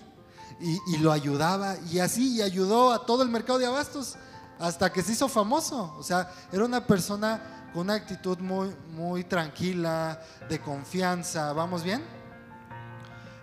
y, 0.60 0.78
y, 0.94 0.98
lo 0.98 1.12
ayudaba 1.12 1.76
y 1.90 1.98
así 1.98 2.36
y 2.36 2.42
ayudó 2.42 2.92
a 2.92 3.04
todo 3.04 3.22
el 3.22 3.28
mercado 3.28 3.58
de 3.58 3.66
abastos 3.66 4.16
hasta 4.58 4.92
que 4.92 5.02
se 5.02 5.12
hizo 5.12 5.28
famoso. 5.28 5.94
O 5.98 6.02
sea, 6.02 6.30
era 6.50 6.64
una 6.64 6.86
persona 6.86 7.68
con 7.72 7.82
una 7.82 7.94
actitud 7.94 8.38
muy, 8.38 8.74
muy 8.92 9.24
tranquila, 9.24 10.20
de 10.48 10.58
confianza. 10.60 11.52
¿Vamos 11.52 11.82
bien? 11.82 12.02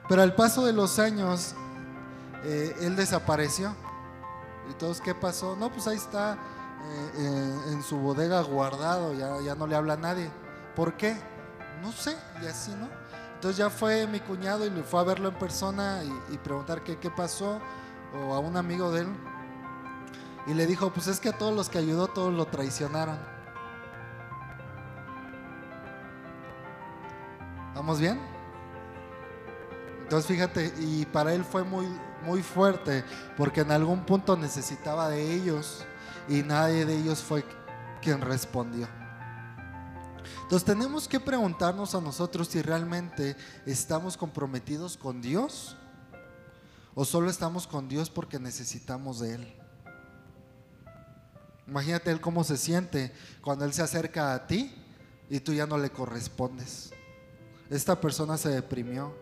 Pero 0.10 0.22
al 0.22 0.34
paso 0.36 0.66
de 0.66 0.74
los 0.74 1.00
años, 1.00 1.54
eh, 2.44 2.76
él 2.82 2.96
desapareció. 2.96 3.76
¿Y 4.70 4.74
todos 4.74 5.02
qué 5.02 5.14
pasó? 5.14 5.56
No, 5.56 5.72
pues 5.72 5.88
ahí 5.88 5.98
está 5.98 6.34
eh, 6.34 7.12
eh, 7.18 7.72
en 7.72 7.84
su 7.84 7.98
bodega 7.98 8.42
guardado, 8.42 9.14
ya, 9.14 9.40
ya 9.42 9.56
no 9.56 9.68
le 9.68 9.76
habla 9.76 9.94
a 9.94 9.98
nadie. 9.98 10.30
¿Por 10.76 10.96
qué? 10.96 11.16
No 11.82 11.92
sé, 11.92 12.16
y 12.42 12.46
así, 12.46 12.72
¿no? 12.72 12.88
Entonces 13.36 13.58
ya 13.58 13.70
fue 13.70 14.08
mi 14.08 14.22
cuñado 14.22 14.66
y 14.66 14.70
le 14.70 14.84
fue 14.84 15.02
a 15.02 15.04
verlo 15.04 15.30
en 15.30 15.36
persona 15.36 16.02
y, 16.04 16.34
y 16.34 16.38
preguntar 16.38 16.84
qué, 16.84 16.98
qué 16.98 17.12
pasó, 17.12 17.60
o 18.16 18.34
a 18.34 18.40
un 18.40 18.56
amigo 18.56 18.92
de 18.92 19.02
él. 19.02 19.08
Y 20.48 20.54
le 20.54 20.66
dijo, 20.66 20.92
pues 20.92 21.08
es 21.08 21.20
que 21.20 21.30
a 21.30 21.38
todos 21.38 21.54
los 21.54 21.70
que 21.70 21.78
ayudó, 21.78 22.08
todos 22.08 22.34
lo 22.34 22.46
traicionaron. 22.46 23.18
¿Vamos 27.76 28.00
bien? 28.00 28.20
Entonces 30.04 30.28
fíjate, 30.28 30.74
y 30.80 31.06
para 31.06 31.34
él 31.34 31.44
fue 31.44 31.64
muy, 31.64 31.88
muy 32.26 32.42
fuerte, 32.42 33.04
porque 33.38 33.62
en 33.62 33.72
algún 33.72 34.06
punto 34.06 34.36
necesitaba 34.36 35.10
de 35.10 35.34
ellos 35.34 35.86
y 36.28 36.42
nadie 36.42 36.86
de 36.86 36.98
ellos 36.98 37.22
fue 37.22 37.44
quien 38.02 38.22
respondió. 38.22 38.88
Entonces 40.44 40.66
tenemos 40.66 41.08
que 41.08 41.20
preguntarnos 41.20 41.96
a 41.96 42.02
nosotros 42.02 42.48
si 42.48 42.62
realmente 42.62 43.36
estamos 43.66 44.18
comprometidos 44.18 44.98
con 44.98 45.22
Dios 45.22 45.78
o 46.96 47.06
solo 47.06 47.30
estamos 47.30 47.66
con 47.66 47.88
Dios 47.88 48.10
porque 48.10 48.40
necesitamos 48.40 49.20
de 49.20 49.36
Él. 49.36 49.54
Imagínate 51.68 52.12
Él 52.12 52.22
cómo 52.22 52.44
se 52.44 52.58
siente 52.58 53.14
cuando 53.42 53.66
Él 53.66 53.74
se 53.74 53.82
acerca 53.82 54.34
a 54.34 54.46
ti 54.46 54.76
y 55.30 55.40
tú 55.40 55.54
ya 55.54 55.66
no 55.66 55.78
le 55.78 55.90
correspondes. 55.90 56.92
Esta 57.70 58.00
persona 58.00 58.38
se 58.38 58.50
deprimió, 58.50 59.16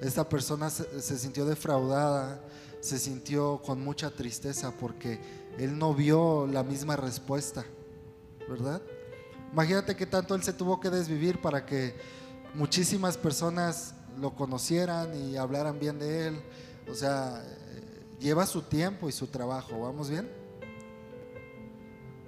esta 0.00 0.28
persona 0.28 0.70
se, 0.70 1.18
sintió 1.18 1.44
defraudada, 1.44 2.40
se 2.80 2.98
sintió 2.98 3.60
con 3.64 3.82
mucha 3.82 4.10
tristeza 4.10 4.72
porque 4.78 5.20
él 5.58 5.78
no 5.78 5.94
vio 5.94 6.46
la 6.46 6.62
misma 6.62 6.96
respuesta, 6.96 7.64
¿verdad? 8.48 8.80
Imagínate 9.52 9.96
que 9.96 10.06
tanto 10.06 10.34
él 10.34 10.42
se 10.42 10.52
tuvo 10.52 10.78
que 10.78 10.90
desvivir 10.90 11.40
para 11.40 11.66
que 11.66 11.96
muchísimas 12.54 13.16
personas 13.16 13.94
lo 14.20 14.34
conocieran 14.34 15.14
y 15.14 15.36
hablaran 15.36 15.80
bien 15.80 15.98
de 15.98 16.28
él. 16.28 16.42
O 16.90 16.94
sea, 16.94 17.42
lleva 18.20 18.46
su 18.46 18.62
tiempo 18.62 19.08
y 19.08 19.12
su 19.12 19.26
trabajo, 19.26 19.80
¿vamos 19.80 20.10
bien? 20.10 20.30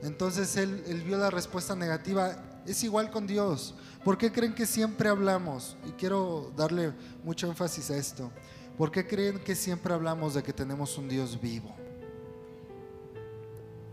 Entonces 0.02 0.56
él 0.56 1.02
vio 1.06 1.18
la 1.18 1.30
respuesta 1.30 1.76
negativa. 1.76 2.49
Es 2.66 2.85
igual 2.85 3.11
con 3.11 3.27
Dios. 3.27 3.75
¿Por 4.05 4.18
qué 4.18 4.31
creen 4.33 4.55
que 4.55 4.66
siempre 4.66 5.09
hablamos? 5.09 5.77
Y 5.87 5.92
quiero 5.92 6.53
darle 6.57 6.92
mucho 7.25 7.46
énfasis 7.49 7.90
a 7.90 7.96
esto. 7.96 8.31
¿Por 8.77 8.90
qué 8.90 9.07
creen 9.07 9.38
que 9.40 9.55
siempre 9.55 9.92
hablamos 9.92 10.35
de 10.35 10.42
que 10.42 10.53
tenemos 10.53 10.96
un 10.96 11.09
Dios 11.09 11.40
vivo? 11.40 11.75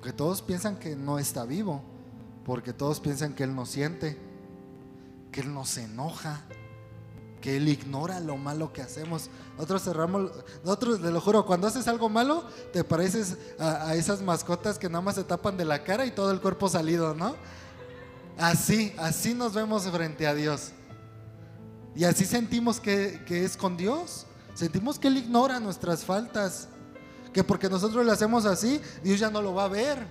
Que 0.02 0.14
todos 0.14 0.42
piensan 0.42 0.78
que 0.78 0.96
no 0.96 1.20
está 1.20 1.44
vivo, 1.44 1.82
porque 2.46 2.72
todos 2.72 3.00
piensan 3.00 3.34
que 3.34 3.44
Él 3.44 3.54
no 3.54 3.66
siente, 3.66 4.18
que 5.32 5.42
Él 5.42 5.54
no 5.54 5.66
se 5.66 5.84
enoja, 5.84 6.46
que 7.42 7.58
Él 7.58 7.68
ignora 7.68 8.22
lo 8.22 8.38
malo 8.38 8.72
que 8.72 8.82
hacemos. 8.82 9.30
Nosotros 9.56 9.84
cerramos, 9.84 10.32
nosotros, 10.64 11.02
te 11.02 11.12
lo 11.12 11.20
juro, 11.20 11.46
cuando 11.46 11.68
haces 11.68 11.88
algo 11.90 12.08
malo, 12.08 12.46
te 12.72 12.86
pareces 12.86 13.38
a, 13.60 13.90
a 13.90 13.96
esas 13.96 14.22
mascotas 14.22 14.80
que 14.80 14.88
nada 14.88 15.02
más 15.02 15.16
se 15.16 15.26
tapan 15.26 15.58
de 15.58 15.66
la 15.66 15.84
cara 15.84 16.06
y 16.06 16.12
todo 16.12 16.32
el 16.32 16.40
cuerpo 16.40 16.70
salido, 16.70 17.14
¿no? 17.14 17.36
Así, 18.38 18.94
así 18.98 19.34
nos 19.34 19.54
vemos 19.54 19.90
frente 19.90 20.28
a 20.28 20.34
Dios. 20.36 20.72
Y 21.96 22.04
así 22.04 22.26
sentimos 22.26 22.80
que, 22.80 23.20
es 23.28 23.58
con 23.58 23.76
Dios. 23.76 24.28
Sentimos 24.54 25.00
que 25.00 25.08
Él 25.08 25.18
ignora 25.18 25.60
nuestras 25.60 26.06
faltas, 26.06 26.68
que 27.34 27.44
porque 27.44 27.70
nosotros 27.70 28.06
le 28.06 28.12
hacemos 28.12 28.46
así, 28.46 28.80
Dios 29.04 29.20
ya 29.20 29.32
no 29.32 29.42
lo 29.42 29.56
va 29.56 29.66
a 29.66 29.68
ver. 29.68 30.06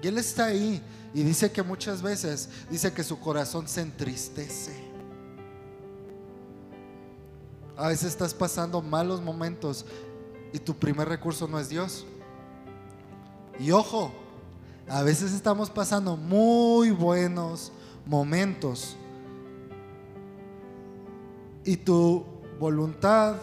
Y 0.00 0.06
Él 0.06 0.18
está 0.18 0.46
ahí 0.46 0.80
y 1.12 1.24
dice 1.24 1.50
que 1.50 1.62
muchas 1.62 2.00
veces, 2.00 2.48
dice 2.70 2.92
que 2.92 3.02
su 3.02 3.18
corazón 3.18 3.66
se 3.66 3.80
entristece. 3.80 4.72
A 7.76 7.88
veces 7.88 8.08
estás 8.08 8.32
pasando 8.32 8.80
malos 8.82 9.20
momentos 9.20 9.84
y 10.52 10.58
tu 10.60 10.76
primer 10.76 11.08
recurso 11.08 11.48
no 11.48 11.58
es 11.58 11.68
Dios. 11.68 12.06
Y 13.58 13.72
ojo, 13.72 14.12
a 14.90 15.04
veces 15.04 15.32
estamos 15.32 15.70
pasando 15.70 16.16
muy 16.16 16.90
buenos 16.90 17.70
momentos 18.04 18.96
y 21.64 21.76
tu 21.76 22.24
voluntad, 22.58 23.36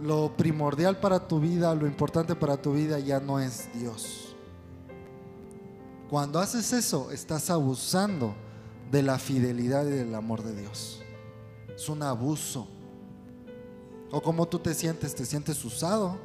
lo 0.00 0.36
primordial 0.36 0.98
para 0.98 1.28
tu 1.28 1.38
vida, 1.38 1.72
lo 1.76 1.86
importante 1.86 2.34
para 2.34 2.56
tu 2.56 2.72
vida 2.72 2.98
ya 2.98 3.20
no 3.20 3.38
es 3.38 3.68
Dios. 3.72 4.34
Cuando 6.10 6.40
haces 6.40 6.72
eso, 6.72 7.12
estás 7.12 7.50
abusando 7.50 8.34
de 8.90 9.02
la 9.02 9.20
fidelidad 9.20 9.86
y 9.86 9.90
del 9.90 10.12
amor 10.12 10.42
de 10.42 10.60
Dios. 10.60 11.02
Es 11.72 11.88
un 11.88 12.02
abuso. 12.02 12.66
O 14.10 14.20
como 14.20 14.46
tú 14.46 14.58
te 14.58 14.74
sientes, 14.74 15.14
te 15.14 15.24
sientes 15.24 15.64
usado, 15.64 16.18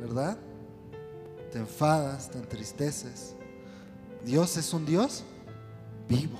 ¿verdad? 0.00 0.36
Te 1.52 1.58
enfadas, 1.58 2.30
te 2.30 2.38
entristeces. 2.38 3.36
Dios 4.24 4.56
es 4.56 4.72
un 4.72 4.86
Dios 4.86 5.24
vivo. 6.08 6.38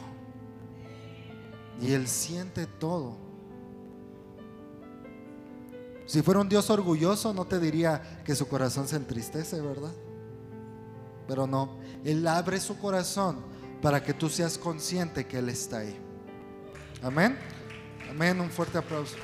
Y 1.81 1.93
Él 1.93 2.07
siente 2.09 2.67
todo. 2.67 3.17
Si 6.07 6.23
fuera 6.23 6.41
un 6.41 6.49
Dios 6.49 6.69
orgulloso, 6.71 7.33
no 7.33 7.47
te 7.47 7.61
diría 7.61 8.23
que 8.25 8.35
su 8.35 8.49
corazón 8.49 8.89
se 8.89 8.97
entristece, 8.97 9.61
¿verdad? 9.61 9.93
Pero 11.29 11.47
no, 11.47 11.79
Él 12.05 12.27
abre 12.27 12.61
su 12.61 12.77
corazón 12.79 13.37
para 13.81 14.03
que 14.03 14.13
tú 14.13 14.29
seas 14.29 14.59
consciente 14.59 15.27
que 15.27 15.39
Él 15.39 15.49
está 15.49 15.79
ahí. 15.79 15.97
Amén. 17.03 17.39
Amén. 18.11 18.41
Un 18.41 18.51
fuerte 18.51 18.77
aplauso. 18.77 19.15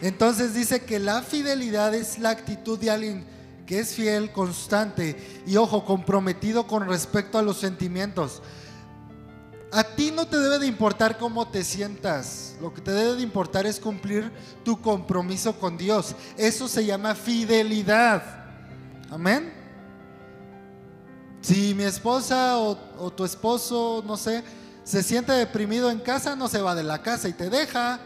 Entonces 0.00 0.54
dice 0.54 0.84
que 0.84 0.98
la 1.00 1.22
fidelidad 1.22 1.94
es 1.94 2.18
la 2.18 2.30
actitud 2.30 2.78
de 2.78 2.90
alguien 2.90 3.26
que 3.68 3.80
es 3.80 3.94
fiel, 3.94 4.32
constante 4.32 5.42
y 5.46 5.58
ojo, 5.58 5.84
comprometido 5.84 6.66
con 6.66 6.88
respecto 6.88 7.36
a 7.36 7.42
los 7.42 7.58
sentimientos. 7.58 8.40
A 9.70 9.84
ti 9.84 10.10
no 10.10 10.26
te 10.26 10.38
debe 10.38 10.58
de 10.58 10.66
importar 10.66 11.18
cómo 11.18 11.46
te 11.48 11.62
sientas. 11.62 12.56
Lo 12.62 12.72
que 12.72 12.80
te 12.80 12.92
debe 12.92 13.16
de 13.16 13.22
importar 13.22 13.66
es 13.66 13.78
cumplir 13.78 14.32
tu 14.64 14.80
compromiso 14.80 15.58
con 15.58 15.76
Dios. 15.76 16.14
Eso 16.38 16.66
se 16.66 16.86
llama 16.86 17.14
fidelidad. 17.14 18.22
Amén. 19.10 19.52
Si 21.42 21.74
mi 21.74 21.84
esposa 21.84 22.56
o, 22.56 23.12
tu 23.12 23.26
esposo, 23.26 24.02
no 24.06 24.16
sé, 24.16 24.42
se 24.82 25.02
siente 25.02 25.32
deprimido 25.32 25.90
en 25.90 25.98
casa, 25.98 26.34
no 26.34 26.48
se 26.48 26.62
va 26.62 26.74
de 26.74 26.84
la 26.84 27.02
casa 27.02 27.28
y 27.28 27.34
te 27.34 27.50
deja 27.50 28.00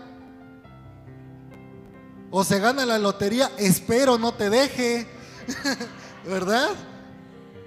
o 2.33 2.43
se 2.43 2.59
gana 2.59 2.85
la 2.85 2.99
lotería, 2.99 3.53
espero 3.59 4.19
no 4.19 4.35
te 4.35 4.51
deje, 4.51 5.07
¿verdad? 6.27 6.71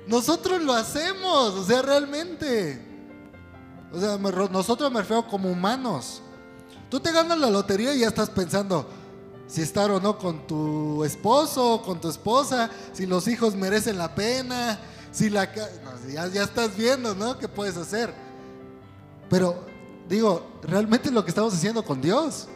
Nosotros 0.08 0.62
lo 0.62 0.74
hacemos, 0.74 1.54
o 1.54 1.64
sea, 1.64 1.82
realmente. 1.82 2.82
O 3.92 4.00
sea, 4.00 4.18
nosotros 4.18 4.92
me 4.92 5.00
refiero 5.00 5.28
como 5.28 5.50
humanos. 5.50 6.22
Tú 6.90 7.00
te 7.00 7.12
ganas 7.12 7.38
la 7.38 7.50
lotería 7.50 7.94
y 7.94 8.00
ya 8.00 8.08
estás 8.08 8.30
pensando 8.30 8.88
si 9.48 9.62
estar 9.62 9.92
o 9.92 10.00
no 10.00 10.18
con 10.18 10.48
tu 10.48 11.04
esposo, 11.04 11.82
con 11.84 12.02
tu 12.02 12.10
esposa, 12.10 12.70
si 12.94 13.06
los 13.06 13.28
hijos 13.28 13.56
merecen 13.56 13.98
la 13.98 14.14
pena, 14.14 14.80
si 15.12 15.30
la... 15.30 15.52
ya, 16.12 16.28
ya 16.28 16.44
estás 16.44 16.76
viendo, 16.76 17.16
¿no? 17.16 17.38
¿Qué 17.38 17.48
puedes 17.48 17.78
hacer? 17.78 18.14
Pero 19.30 19.66
digo, 20.08 20.46
realmente 20.62 21.12
lo 21.12 21.24
que 21.24 21.30
estamos 21.30 21.54
haciendo 21.54 21.84
con 21.84 22.02
Dios. 22.02 22.48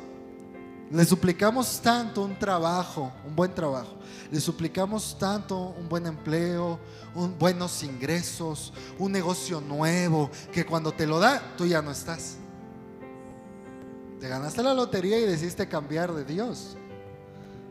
Le 0.91 1.06
suplicamos 1.06 1.80
tanto 1.82 2.23
un 2.23 2.38
trabajo, 2.38 3.12
un 3.25 3.36
buen 3.36 3.54
trabajo. 3.54 3.95
Le 4.32 4.39
suplicamos 4.39 5.17
tanto 5.19 5.75
un 5.80 5.88
buen 5.88 6.08
empleo, 6.08 6.80
buenos 7.38 7.84
ingresos, 7.84 8.73
un 8.97 9.12
negocio 9.12 9.62
nuevo, 9.62 10.32
que 10.52 10.65
cuando 10.65 10.91
te 10.91 11.06
lo 11.06 11.19
da, 11.19 11.41
tú 11.56 11.67
ya 11.67 11.82
no 11.82 11.91
estás. 11.91 12.38
Te 14.19 14.28
ganaste 14.28 14.63
la 14.63 14.73
lotería 14.73 15.19
y 15.19 15.25
decidiste 15.25 15.67
cambiar 15.67 16.13
de 16.13 16.25
Dios. 16.25 16.75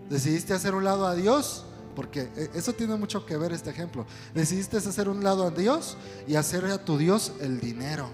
Decidiste 0.09 0.55
hacer 0.55 0.75
un 0.75 0.85
lado 0.85 1.07
a 1.07 1.15
Dios, 1.17 1.65
porque 1.97 2.31
e, 2.37 2.51
eso 2.55 2.73
tiene 2.73 2.95
mucho 2.95 3.27
que 3.27 3.37
ver 3.37 3.53
este 3.53 3.71
ejemplo. 3.71 4.07
Decidiste 4.33 4.77
hacer 4.77 5.09
un 5.09 5.25
lado 5.25 5.45
a 5.45 5.51
Dios 5.51 5.97
y 6.29 6.37
hacer 6.37 6.65
a 6.67 6.85
tu 6.85 6.97
Dios 6.97 7.33
el 7.41 7.61
dinero. 7.61 8.09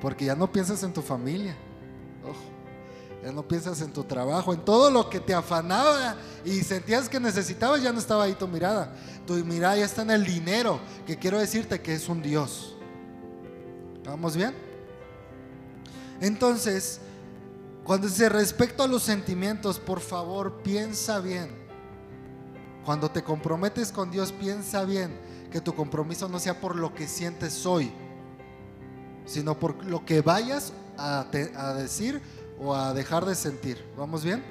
Porque 0.00 0.24
ya 0.24 0.34
no 0.34 0.50
piensas 0.50 0.82
en 0.82 0.92
tu 0.92 1.00
familia. 1.00 1.56
Ojo. 2.24 2.55
Ya 3.26 3.32
no 3.32 3.42
piensas 3.42 3.80
en 3.80 3.92
tu 3.92 4.04
trabajo, 4.04 4.54
en 4.54 4.64
todo 4.64 4.88
lo 4.88 5.10
que 5.10 5.18
te 5.18 5.34
afanaba 5.34 6.14
y 6.44 6.62
sentías 6.62 7.08
que 7.08 7.18
necesitabas, 7.18 7.82
ya 7.82 7.92
no 7.92 7.98
estaba 7.98 8.22
ahí 8.22 8.34
tu 8.34 8.46
mirada. 8.46 8.94
Tu 9.26 9.34
mirada 9.44 9.78
ya 9.78 9.84
está 9.84 10.02
en 10.02 10.12
el 10.12 10.24
dinero, 10.24 10.78
que 11.04 11.18
quiero 11.18 11.40
decirte 11.40 11.82
que 11.82 11.92
es 11.92 12.08
un 12.08 12.22
Dios. 12.22 12.76
¿Vamos 14.04 14.36
bien? 14.36 14.54
Entonces, 16.20 17.00
cuando 17.82 18.06
dice 18.06 18.28
respecto 18.28 18.84
a 18.84 18.86
los 18.86 19.02
sentimientos, 19.02 19.80
por 19.80 19.98
favor, 19.98 20.62
piensa 20.62 21.18
bien. 21.18 21.50
Cuando 22.84 23.10
te 23.10 23.24
comprometes 23.24 23.90
con 23.90 24.12
Dios, 24.12 24.30
piensa 24.30 24.84
bien 24.84 25.18
que 25.50 25.60
tu 25.60 25.74
compromiso 25.74 26.28
no 26.28 26.38
sea 26.38 26.60
por 26.60 26.76
lo 26.76 26.94
que 26.94 27.08
sientes 27.08 27.66
hoy, 27.66 27.90
sino 29.24 29.58
por 29.58 29.84
lo 29.84 30.04
que 30.04 30.20
vayas 30.20 30.72
a, 30.96 31.26
a 31.56 31.74
decir 31.74 32.22
o 32.60 32.74
a 32.74 32.92
dejar 32.94 33.24
de 33.24 33.34
sentir. 33.34 33.84
¿Vamos 33.96 34.24
bien? 34.24 34.42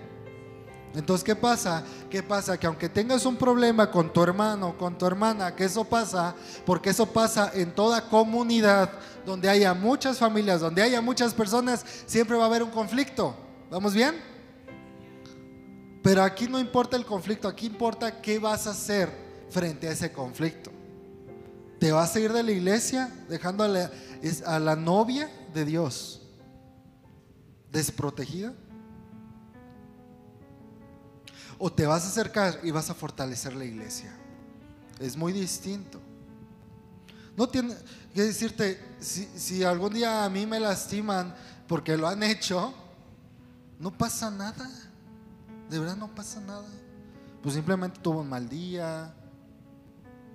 Entonces, 0.96 1.24
¿qué 1.24 1.36
pasa? 1.36 1.84
¿Qué 2.10 2.24
pasa? 2.24 2.58
Que 2.58 2.68
aunque 2.68 2.88
tengas 2.88 3.26
un 3.26 3.36
problema 3.36 3.92
con 3.92 4.12
tu 4.14 4.24
hermano, 4.24 4.78
con 4.78 4.98
tu 4.98 5.06
hermana, 5.06 5.54
que 5.56 5.66
eso 5.66 5.84
pasa, 5.84 6.34
porque 6.66 6.92
eso 6.92 7.06
pasa 7.06 7.52
en 7.54 7.74
toda 7.74 8.08
comunidad, 8.08 8.92
donde 9.26 9.50
haya 9.50 9.74
muchas 9.74 10.18
familias, 10.18 10.62
donde 10.62 10.82
haya 10.82 11.02
muchas 11.02 11.34
personas, 11.34 11.86
siempre 12.06 12.38
va 12.38 12.44
a 12.44 12.48
haber 12.48 12.64
un 12.64 12.72
conflicto. 12.72 13.36
¿Vamos 13.70 13.94
bien? 13.94 14.16
Pero 16.02 16.24
aquí 16.24 16.48
no 16.48 16.60
importa 16.60 16.96
el 16.96 17.06
conflicto, 17.06 17.48
aquí 17.48 17.66
importa 17.66 18.22
qué 18.22 18.40
vas 18.40 18.68
a 18.68 18.72
hacer 18.72 19.10
frente 19.50 19.88
a 19.88 19.92
ese 19.92 20.12
conflicto. 20.12 20.72
¿Te 21.80 21.92
vas 21.92 22.16
a 22.16 22.20
ir 22.20 22.32
de 22.32 22.44
la 22.44 22.52
iglesia 22.52 23.12
dejando 23.28 23.64
a 23.64 23.68
la, 23.68 23.92
a 24.46 24.60
la 24.60 24.76
novia 24.76 25.30
de 25.54 25.66
Dios? 25.66 26.25
Desprotegida? 27.76 28.54
¿O 31.58 31.72
te 31.72 31.86
vas 31.86 32.06
a 32.06 32.08
acercar 32.08 32.60
y 32.64 32.72
vas 32.72 32.90
a 32.90 32.94
fortalecer 32.94 33.54
la 33.54 33.66
iglesia? 33.66 34.16
Es 35.00 35.16
muy 35.16 35.34
distinto. 35.34 36.00
No 37.36 37.48
tiene 37.48 37.76
que 38.14 38.24
decirte, 38.24 38.82
si, 39.00 39.26
si 39.36 39.64
algún 39.64 39.94
día 39.94 40.24
a 40.24 40.30
mí 40.30 40.46
me 40.46 40.60
lastiman 40.60 41.36
porque 41.68 41.98
lo 41.98 42.08
han 42.08 42.24
hecho, 42.24 42.74
no 43.80 43.92
pasa 43.92 44.32
nada. 44.32 44.70
De 45.70 45.78
verdad 45.78 45.98
no 45.98 46.14
pasa 46.16 46.40
nada. 46.40 46.68
Pues 47.42 47.56
simplemente 47.56 48.00
tuvo 48.00 48.22
un 48.22 48.30
mal 48.30 48.48
día 48.48 49.14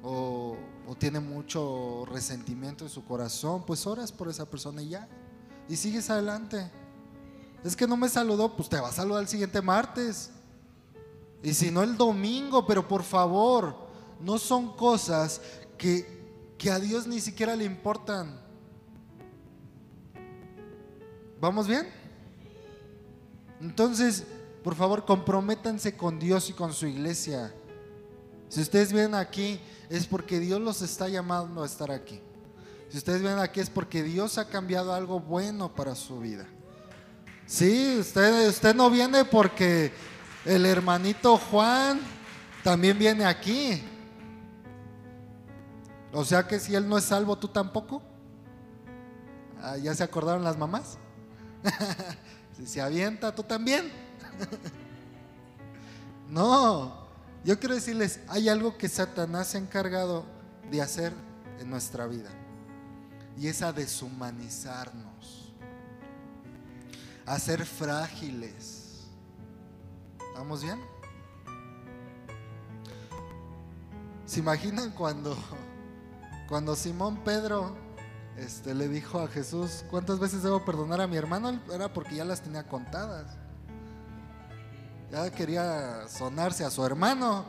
o, 0.03 0.57
o 0.87 0.95
tiene 0.95 1.21
mucho 1.21 2.05
resentimiento 2.07 2.85
en 2.85 2.91
su 2.91 3.05
corazón, 3.05 3.65
pues 3.67 3.87
oras 3.87 4.13
por 4.13 4.29
esa 4.29 4.45
persona 4.45 4.83
y 4.83 4.91
ya. 4.91 5.09
Y 5.69 5.77
sigues 5.77 6.11
adelante. 6.11 6.71
Es 7.65 7.77
que 7.77 7.87
no 7.87 7.97
me 7.97 8.09
saludó, 8.09 8.57
pues 8.57 8.69
te 8.69 8.81
va 8.81 8.89
a 8.89 8.93
saludar 8.93 9.23
el 9.23 9.29
siguiente 9.29 9.61
martes. 9.61 10.31
Y 11.43 11.55
si 11.55 11.71
no 11.71 11.83
el 11.83 11.97
domingo, 11.97 12.67
pero 12.67 12.87
por 12.87 13.03
favor, 13.03 13.77
no 14.21 14.39
son 14.39 14.77
cosas 14.77 15.41
que, 15.79 16.55
que 16.59 16.71
a 16.71 16.79
Dios 16.79 17.07
ni 17.07 17.21
siquiera 17.21 17.57
le 17.57 17.65
importan. 17.65 18.41
¿Vamos 21.41 21.67
bien? 21.67 21.89
Entonces, 23.61 24.25
por 24.63 24.75
favor, 24.75 25.05
comprométanse 25.05 25.97
con 25.97 26.19
Dios 26.19 26.51
y 26.51 26.53
con 26.53 26.73
su 26.73 26.87
iglesia. 26.87 27.55
Si 28.49 28.61
ustedes 28.61 28.93
vienen 28.93 29.15
aquí, 29.15 29.61
es 29.89 30.07
porque 30.07 30.39
Dios 30.39 30.61
los 30.61 30.83
está 30.83 31.09
llamando 31.09 31.63
a 31.63 31.67
estar 31.67 31.91
aquí. 31.91 32.21
Si 32.91 32.99
ustedes 32.99 33.21
vienen 33.21 33.39
aquí, 33.39 33.61
es 33.61 33.71
porque 33.71 34.03
Dios 34.03 34.37
ha 34.37 34.49
cambiado 34.49 34.93
algo 34.93 35.21
bueno 35.21 35.75
para 35.75 35.95
su 35.95 36.21
vida. 36.21 36.47
Sí, 37.51 37.97
usted, 37.99 38.49
usted 38.49 38.77
no 38.77 38.89
viene 38.91 39.25
porque 39.25 39.93
el 40.45 40.65
hermanito 40.65 41.37
Juan 41.37 42.01
también 42.63 42.97
viene 42.97 43.25
aquí. 43.25 43.83
O 46.13 46.25
sea 46.25 46.47
que 46.47 46.61
si 46.61 46.77
él 46.77 46.89
no 46.89 46.97
es 46.97 47.07
salvo, 47.07 47.37
tú 47.37 47.49
tampoco. 47.49 48.03
Ah, 49.61 49.77
¿Ya 49.79 49.93
se 49.97 50.05
acordaron 50.05 50.45
las 50.45 50.57
mamás? 50.57 50.97
si 52.57 52.69
se 52.69 52.81
avienta, 52.81 53.35
tú 53.35 53.43
también. 53.43 53.91
no, 56.29 57.05
yo 57.45 57.59
quiero 57.59 57.75
decirles, 57.75 58.21
hay 58.29 58.49
algo 58.49 58.79
que 58.79 58.89
Satanás 58.89 59.49
se 59.49 59.59
ha 59.59 59.61
encargado 59.61 60.25
de 60.71 60.81
hacer 60.81 61.13
en 61.59 61.69
nuestra 61.69 62.07
vida. 62.07 62.31
Y 63.37 63.49
es 63.49 63.61
a 63.61 63.73
deshumanizarnos. 63.73 65.40
A 67.31 67.39
ser 67.39 67.65
frágiles. 67.65 69.05
¿Vamos 70.35 70.65
bien? 70.65 70.81
¿Se 74.27 74.41
imaginan 74.41 74.91
cuando, 74.91 75.39
cuando 76.49 76.75
Simón 76.75 77.23
Pedro 77.23 77.77
este, 78.37 78.75
le 78.75 78.89
dijo 78.89 79.21
a 79.21 79.29
Jesús, 79.29 79.85
¿cuántas 79.93 80.19
veces 80.19 80.43
debo 80.43 80.65
perdonar 80.65 81.01
a 81.01 81.07
mi 81.07 81.17
hermano? 81.17 81.61
Era 81.73 81.93
porque 81.93 82.17
ya 82.17 82.25
las 82.25 82.41
tenía 82.41 82.67
contadas. 82.67 83.37
Ya 85.13 85.31
quería 85.31 86.09
sonarse 86.09 86.65
a 86.65 86.71
su 86.71 86.85
hermano. 86.85 87.45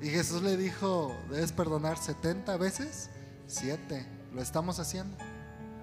Y 0.00 0.10
Jesús 0.10 0.42
le 0.42 0.56
dijo, 0.56 1.12
debes 1.28 1.50
perdonar 1.50 1.98
70 1.98 2.56
veces, 2.56 3.10
7. 3.48 4.06
Lo 4.32 4.40
estamos 4.40 4.78
haciendo. 4.78 5.16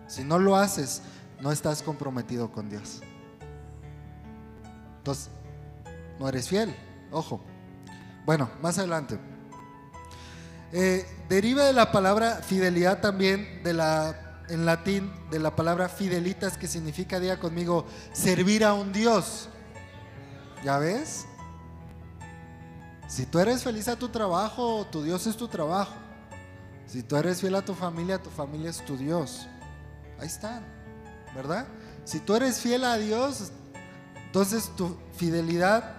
Si 0.07 0.23
no 0.23 0.39
lo 0.39 0.55
haces, 0.55 1.01
no 1.39 1.51
estás 1.51 1.81
comprometido 1.81 2.51
con 2.51 2.69
Dios. 2.69 3.01
Entonces, 4.97 5.29
no 6.19 6.29
eres 6.29 6.47
fiel. 6.47 6.75
Ojo. 7.11 7.41
Bueno, 8.25 8.49
más 8.61 8.77
adelante. 8.77 9.19
Eh, 10.71 11.05
deriva 11.29 11.65
de 11.65 11.73
la 11.73 11.91
palabra 11.91 12.37
fidelidad 12.37 13.01
también 13.01 13.61
de 13.63 13.73
la, 13.73 14.43
en 14.49 14.65
latín, 14.65 15.11
de 15.29 15.39
la 15.39 15.55
palabra 15.55 15.89
fidelitas, 15.89 16.57
que 16.57 16.67
significa, 16.67 17.19
diga 17.19 17.39
conmigo, 17.39 17.85
servir 18.13 18.63
a 18.63 18.73
un 18.73 18.91
Dios. 18.91 19.49
¿Ya 20.63 20.77
ves? 20.77 21.25
Si 23.07 23.25
tú 23.25 23.39
eres 23.39 23.63
feliz 23.63 23.87
a 23.87 23.95
tu 23.95 24.09
trabajo, 24.09 24.87
tu 24.91 25.03
Dios 25.03 25.27
es 25.27 25.35
tu 25.37 25.47
trabajo. 25.47 25.93
Si 26.87 27.03
tú 27.03 27.15
eres 27.17 27.41
fiel 27.41 27.55
a 27.55 27.63
tu 27.63 27.73
familia, 27.73 28.17
tu 28.17 28.29
familia 28.29 28.69
es 28.69 28.83
tu 28.83 28.97
Dios. 28.97 29.47
Ahí 30.19 30.27
están, 30.27 30.63
¿verdad? 31.35 31.65
Si 32.05 32.19
tú 32.19 32.35
eres 32.35 32.59
fiel 32.59 32.83
a 32.83 32.97
Dios, 32.97 33.51
entonces 34.25 34.71
tu 34.75 34.97
fidelidad 35.15 35.95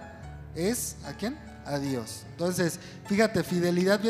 es 0.55 0.97
a 1.05 1.13
quién? 1.13 1.39
A 1.65 1.79
Dios. 1.79 2.25
Entonces, 2.31 2.79
fíjate, 3.07 3.43
fidelidad 3.43 4.01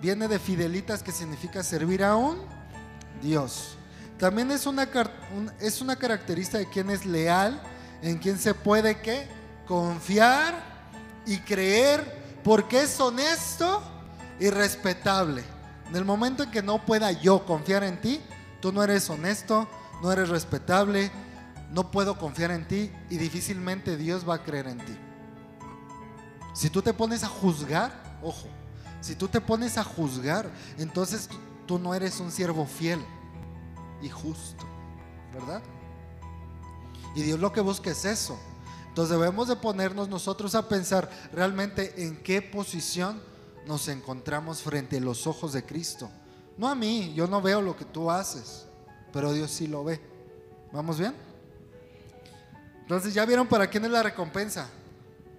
viene 0.00 0.28
de 0.28 0.38
fidelitas 0.38 1.02
que 1.02 1.12
significa 1.12 1.62
servir 1.62 2.04
a 2.04 2.16
un 2.16 2.38
Dios. 3.22 3.76
También 4.18 4.50
es 4.50 4.66
una, 4.66 4.88
es 5.60 5.80
una 5.80 5.96
característica 5.96 6.58
de 6.58 6.68
quien 6.68 6.90
es 6.90 7.06
leal, 7.06 7.60
en 8.02 8.18
quien 8.18 8.38
se 8.38 8.54
puede 8.54 9.00
¿qué? 9.00 9.28
confiar 9.66 10.54
y 11.26 11.38
creer 11.38 12.40
porque 12.42 12.82
es 12.82 12.98
honesto 13.00 13.82
y 14.40 14.50
respetable. 14.50 15.44
En 15.88 15.96
el 15.96 16.04
momento 16.04 16.42
en 16.42 16.50
que 16.50 16.62
no 16.62 16.84
pueda 16.84 17.12
yo 17.12 17.44
confiar 17.46 17.84
en 17.84 18.00
ti, 18.00 18.20
tú 18.60 18.72
no 18.72 18.82
eres 18.82 19.08
honesto, 19.10 19.68
no 20.02 20.12
eres 20.12 20.28
respetable, 20.28 21.10
no 21.70 21.90
puedo 21.90 22.18
confiar 22.18 22.50
en 22.50 22.66
ti 22.66 22.90
y 23.10 23.18
difícilmente 23.18 23.96
Dios 23.96 24.28
va 24.28 24.36
a 24.36 24.42
creer 24.42 24.68
en 24.68 24.78
ti. 24.78 24.96
Si 26.54 26.70
tú 26.70 26.82
te 26.82 26.92
pones 26.92 27.22
a 27.24 27.28
juzgar, 27.28 28.18
ojo, 28.22 28.48
si 29.00 29.14
tú 29.14 29.28
te 29.28 29.40
pones 29.40 29.78
a 29.78 29.84
juzgar, 29.84 30.50
entonces 30.78 31.28
tú 31.66 31.78
no 31.78 31.94
eres 31.94 32.18
un 32.20 32.32
siervo 32.32 32.66
fiel 32.66 33.00
y 34.02 34.08
justo, 34.08 34.64
¿verdad? 35.32 35.62
Y 37.14 37.22
Dios 37.22 37.38
lo 37.38 37.52
que 37.52 37.60
busca 37.60 37.90
es 37.90 38.04
eso. 38.04 38.38
Entonces 38.88 39.16
debemos 39.16 39.48
de 39.48 39.56
ponernos 39.56 40.08
nosotros 40.08 40.54
a 40.54 40.68
pensar 40.68 41.08
realmente 41.32 42.04
en 42.04 42.16
qué 42.22 42.42
posición 42.42 43.22
nos 43.66 43.86
encontramos 43.88 44.62
frente 44.62 44.96
a 44.96 45.00
los 45.00 45.26
ojos 45.26 45.52
de 45.52 45.64
Cristo. 45.64 46.10
No 46.58 46.68
a 46.68 46.74
mí, 46.74 47.14
yo 47.14 47.26
no 47.26 47.40
veo 47.40 47.62
lo 47.62 47.74
que 47.76 47.86
tú 47.86 48.10
haces, 48.10 48.66
pero 49.12 49.32
Dios 49.32 49.50
sí 49.50 49.66
lo 49.66 49.84
ve. 49.84 50.00
¿Vamos 50.72 50.98
bien? 50.98 51.14
Entonces 52.80 53.14
ya 53.14 53.24
vieron 53.24 53.46
para 53.46 53.68
quién 53.68 53.84
es 53.86 53.90
la 53.90 54.02
recompensa. 54.02 54.68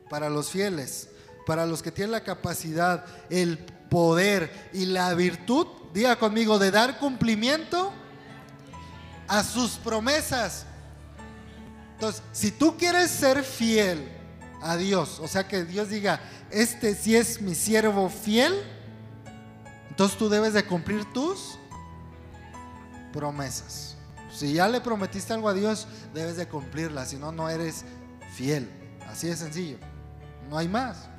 Para 0.09 0.27
los 0.27 0.49
fieles 0.49 1.09
para 1.49 1.65
los 1.65 1.81
que 1.81 1.91
tienen 1.91 2.11
la 2.11 2.21
capacidad, 2.21 3.03
el 3.31 3.57
poder 3.57 4.69
y 4.71 4.85
la 4.85 5.15
virtud, 5.15 5.65
diga 5.95 6.15
conmigo, 6.15 6.59
de 6.59 6.69
dar 6.69 6.99
cumplimiento 6.99 7.91
a 9.27 9.43
sus 9.43 9.71
promesas. 9.71 10.67
Entonces, 11.93 12.21
si 12.33 12.51
tú 12.51 12.77
quieres 12.77 13.09
ser 13.09 13.43
fiel 13.43 14.07
a 14.61 14.77
Dios, 14.77 15.19
o 15.19 15.27
sea 15.27 15.47
que 15.47 15.63
Dios 15.63 15.89
diga, 15.89 16.21
este 16.51 16.93
sí 16.93 17.15
es 17.15 17.41
mi 17.41 17.55
siervo 17.55 18.09
fiel, 18.09 18.53
entonces 19.99 20.17
tú 20.17 20.29
debes 20.29 20.53
de 20.53 20.63
cumplir 20.63 21.03
tus 21.11 21.59
promesas. 23.11 23.97
Si 24.31 24.53
ya 24.53 24.69
le 24.69 24.79
prometiste 24.79 25.33
algo 25.33 25.49
a 25.49 25.53
Dios, 25.53 25.89
debes 26.13 26.37
de 26.37 26.47
cumplirla, 26.47 27.05
si 27.05 27.17
no, 27.17 27.33
no 27.33 27.49
eres 27.49 27.83
fiel. 28.33 28.71
Así 29.09 29.27
de 29.27 29.35
sencillo. 29.35 29.77
No 30.49 30.57
hay 30.57 30.69
más. 30.69 31.09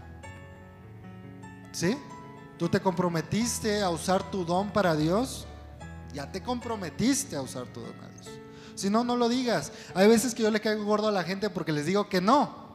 ¿Sí? 1.72 1.94
Tú 2.58 2.70
te 2.70 2.80
comprometiste 2.80 3.82
a 3.82 3.90
usar 3.90 4.30
tu 4.30 4.46
don 4.46 4.70
para 4.70 4.96
Dios. 4.96 5.46
Ya 6.14 6.32
te 6.32 6.42
comprometiste 6.42 7.36
a 7.36 7.42
usar 7.42 7.66
tu 7.66 7.80
don 7.80 8.00
a 8.02 8.08
Dios. 8.08 8.30
Si 8.76 8.88
no, 8.88 9.04
no 9.04 9.14
lo 9.14 9.28
digas. 9.28 9.72
Hay 9.94 10.08
veces 10.08 10.34
que 10.34 10.42
yo 10.42 10.50
le 10.50 10.58
caigo 10.58 10.86
gordo 10.86 11.08
a 11.08 11.12
la 11.12 11.22
gente 11.22 11.50
porque 11.50 11.72
les 11.72 11.84
digo 11.84 12.08
que 12.08 12.22
no. 12.22 12.70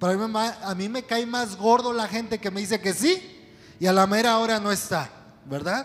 Pero 0.00 0.20
a 0.20 0.26
mí, 0.26 0.34
a 0.64 0.74
mí 0.74 0.88
me 0.88 1.04
cae 1.04 1.26
más 1.26 1.54
gordo 1.54 1.92
la 1.92 2.08
gente 2.08 2.40
que 2.40 2.50
me 2.50 2.60
dice 2.60 2.80
que 2.80 2.92
sí 2.92 3.31
y 3.82 3.86
a 3.88 3.92
la 3.92 4.06
mera 4.06 4.38
hora 4.38 4.60
no 4.60 4.70
está. 4.70 5.10
¿Verdad? 5.44 5.84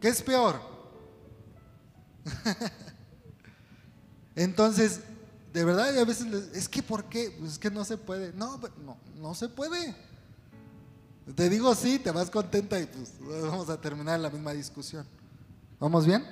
¿Qué 0.00 0.06
es 0.06 0.22
peor? 0.22 0.60
Entonces, 4.36 5.00
de 5.52 5.64
verdad, 5.64 5.98
a 5.98 6.04
veces 6.04 6.28
es 6.54 6.68
que 6.68 6.80
¿por 6.80 7.06
qué? 7.06 7.34
Pues 7.36 7.54
es 7.54 7.58
que 7.58 7.72
no 7.72 7.84
se 7.84 7.96
puede. 7.96 8.32
No, 8.34 8.56
no, 8.84 8.96
no 9.16 9.34
se 9.34 9.48
puede. 9.48 9.96
Te 11.34 11.48
digo 11.48 11.74
sí, 11.74 11.98
te 11.98 12.12
vas 12.12 12.30
contenta 12.30 12.78
y 12.78 12.86
pues 12.86 13.14
vamos 13.18 13.68
a 13.68 13.80
terminar 13.80 14.20
la 14.20 14.30
misma 14.30 14.52
discusión. 14.52 15.04
¿Vamos 15.80 16.06
bien? 16.06 16.24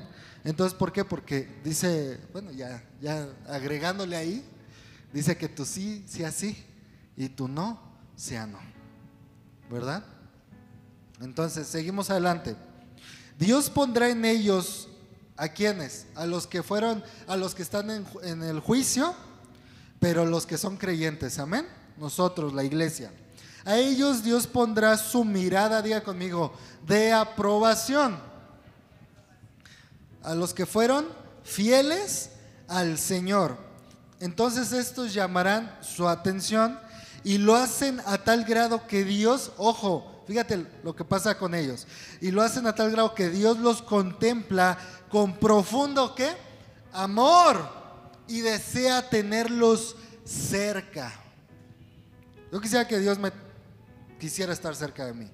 Entonces, 0.45 0.79
¿por 0.79 0.93
qué? 0.93 1.05
Porque 1.05 1.49
dice, 1.65 2.21
bueno, 2.33 2.53
ya, 2.53 2.81
ya 3.01 3.29
agregándole 3.49 4.15
ahí, 4.15 4.49
dice 5.13 5.37
que 5.37 5.49
tú 5.49 5.65
sí 5.65 6.05
sea 6.07 6.31
sí 6.31 6.65
y 7.17 7.29
tú 7.29 7.49
no 7.49 7.81
sea 8.15 8.47
no. 8.47 8.76
¿Verdad? 9.71 10.05
Entonces, 11.21 11.67
seguimos 11.67 12.11
adelante. 12.11 12.57
Dios 13.39 13.71
pondrá 13.71 14.09
en 14.09 14.25
ellos 14.25 14.89
a 15.37 15.49
quienes, 15.49 16.07
a 16.15 16.27
los 16.27 16.47
que 16.47 16.63
fueron, 16.63 17.05
a 17.27 17.37
los 17.37 17.55
que 17.55 17.63
están 17.63 17.91
en, 17.91 18.07
en 18.23 18.43
el 18.43 18.61
juicio, 18.61 19.15
pero 20.01 20.25
los 20.25 20.47
que 20.47 20.59
son 20.59 20.77
creyentes, 20.77 21.39
amén. 21.39 21.67
Nosotros, 21.97 22.53
la 22.53 22.65
iglesia. 22.65 23.13
A 23.65 23.77
ellos 23.77 24.23
Dios 24.23 24.47
pondrá 24.47 24.97
su 24.97 25.25
mirada, 25.25 25.83
diga 25.83 26.03
conmigo, 26.03 26.55
de 26.87 27.13
aprobación. 27.13 28.17
A 30.23 30.35
los 30.35 30.55
que 30.55 30.67
fueron 30.67 31.07
fieles 31.43 32.31
al 32.69 32.97
Señor. 32.97 33.57
Entonces 34.21 34.73
estos 34.73 35.13
llamarán 35.13 35.77
su 35.81 36.09
atención 36.09 36.79
y 37.27 37.39
lo 37.39 37.57
hacen 37.57 38.01
a 38.07 38.19
tal 38.19 38.45
grado 38.45 38.87
que 38.87 39.03
Dios, 39.03 39.51
ojo, 39.57 40.23
fíjate 40.29 40.65
lo 40.85 40.95
que 40.95 41.05
pasa 41.05 41.37
con 41.37 41.57
ellos, 41.57 41.85
y 42.21 42.31
lo 42.31 42.41
hacen 42.41 42.69
a 42.69 42.75
tal 42.77 42.93
grado 42.93 43.17
que 43.17 43.31
Dios 43.31 43.59
los 43.59 43.83
contempla 43.83 44.79
con 45.11 45.35
profundo 45.35 46.15
¿qué? 46.15 46.31
amor 46.93 47.69
y 48.29 48.43
desea 48.43 49.11
tenerlos 49.11 49.97
cerca. 50.25 51.13
Yo 52.53 52.61
quisiera 52.61 52.87
que 52.87 53.01
Dios 53.01 53.19
me 53.19 53.33
quisiera 54.21 54.53
estar 54.53 54.77
cerca 54.77 55.05
de 55.05 55.15
mí. 55.15 55.29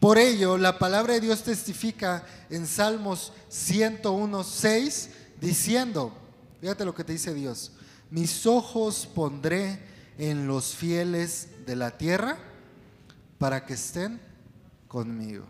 Por 0.00 0.16
ello, 0.16 0.56
la 0.56 0.78
palabra 0.78 1.12
de 1.12 1.20
Dios 1.20 1.42
testifica 1.42 2.24
en 2.48 2.66
Salmos 2.66 3.34
101, 3.50 4.42
6, 4.42 5.10
diciendo, 5.38 6.16
fíjate 6.62 6.86
lo 6.86 6.94
que 6.94 7.04
te 7.04 7.12
dice 7.12 7.34
Dios, 7.34 7.72
mis 8.08 8.46
ojos 8.46 9.06
pondré 9.14 9.91
en 10.22 10.46
los 10.46 10.76
fieles 10.76 11.48
de 11.66 11.74
la 11.74 11.98
tierra 11.98 12.38
para 13.38 13.66
que 13.66 13.74
estén 13.74 14.20
conmigo. 14.86 15.44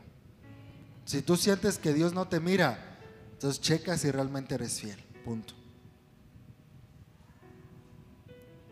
Si 1.05 1.21
tú 1.21 1.37
sientes 1.37 1.77
que 1.77 1.93
Dios 1.93 2.15
no 2.15 2.27
te 2.27 2.41
mira, 2.41 2.99
entonces 3.35 3.61
checa 3.61 3.99
si 3.99 4.11
realmente 4.11 4.55
eres 4.55 4.81
fiel. 4.81 4.99
Punto. 5.27 5.53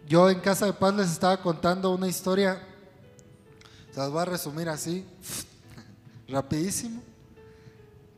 Yo 0.08 0.30
en 0.30 0.40
Casa 0.40 0.64
de 0.64 0.72
Paz 0.72 0.94
les 0.94 1.10
estaba 1.10 1.42
contando 1.42 1.94
una 1.94 2.08
historia 2.08 2.66
se 3.92 4.00
las 4.00 4.10
voy 4.10 4.22
a 4.22 4.24
resumir 4.24 4.70
así, 4.70 5.04
rapidísimo. 6.28 7.02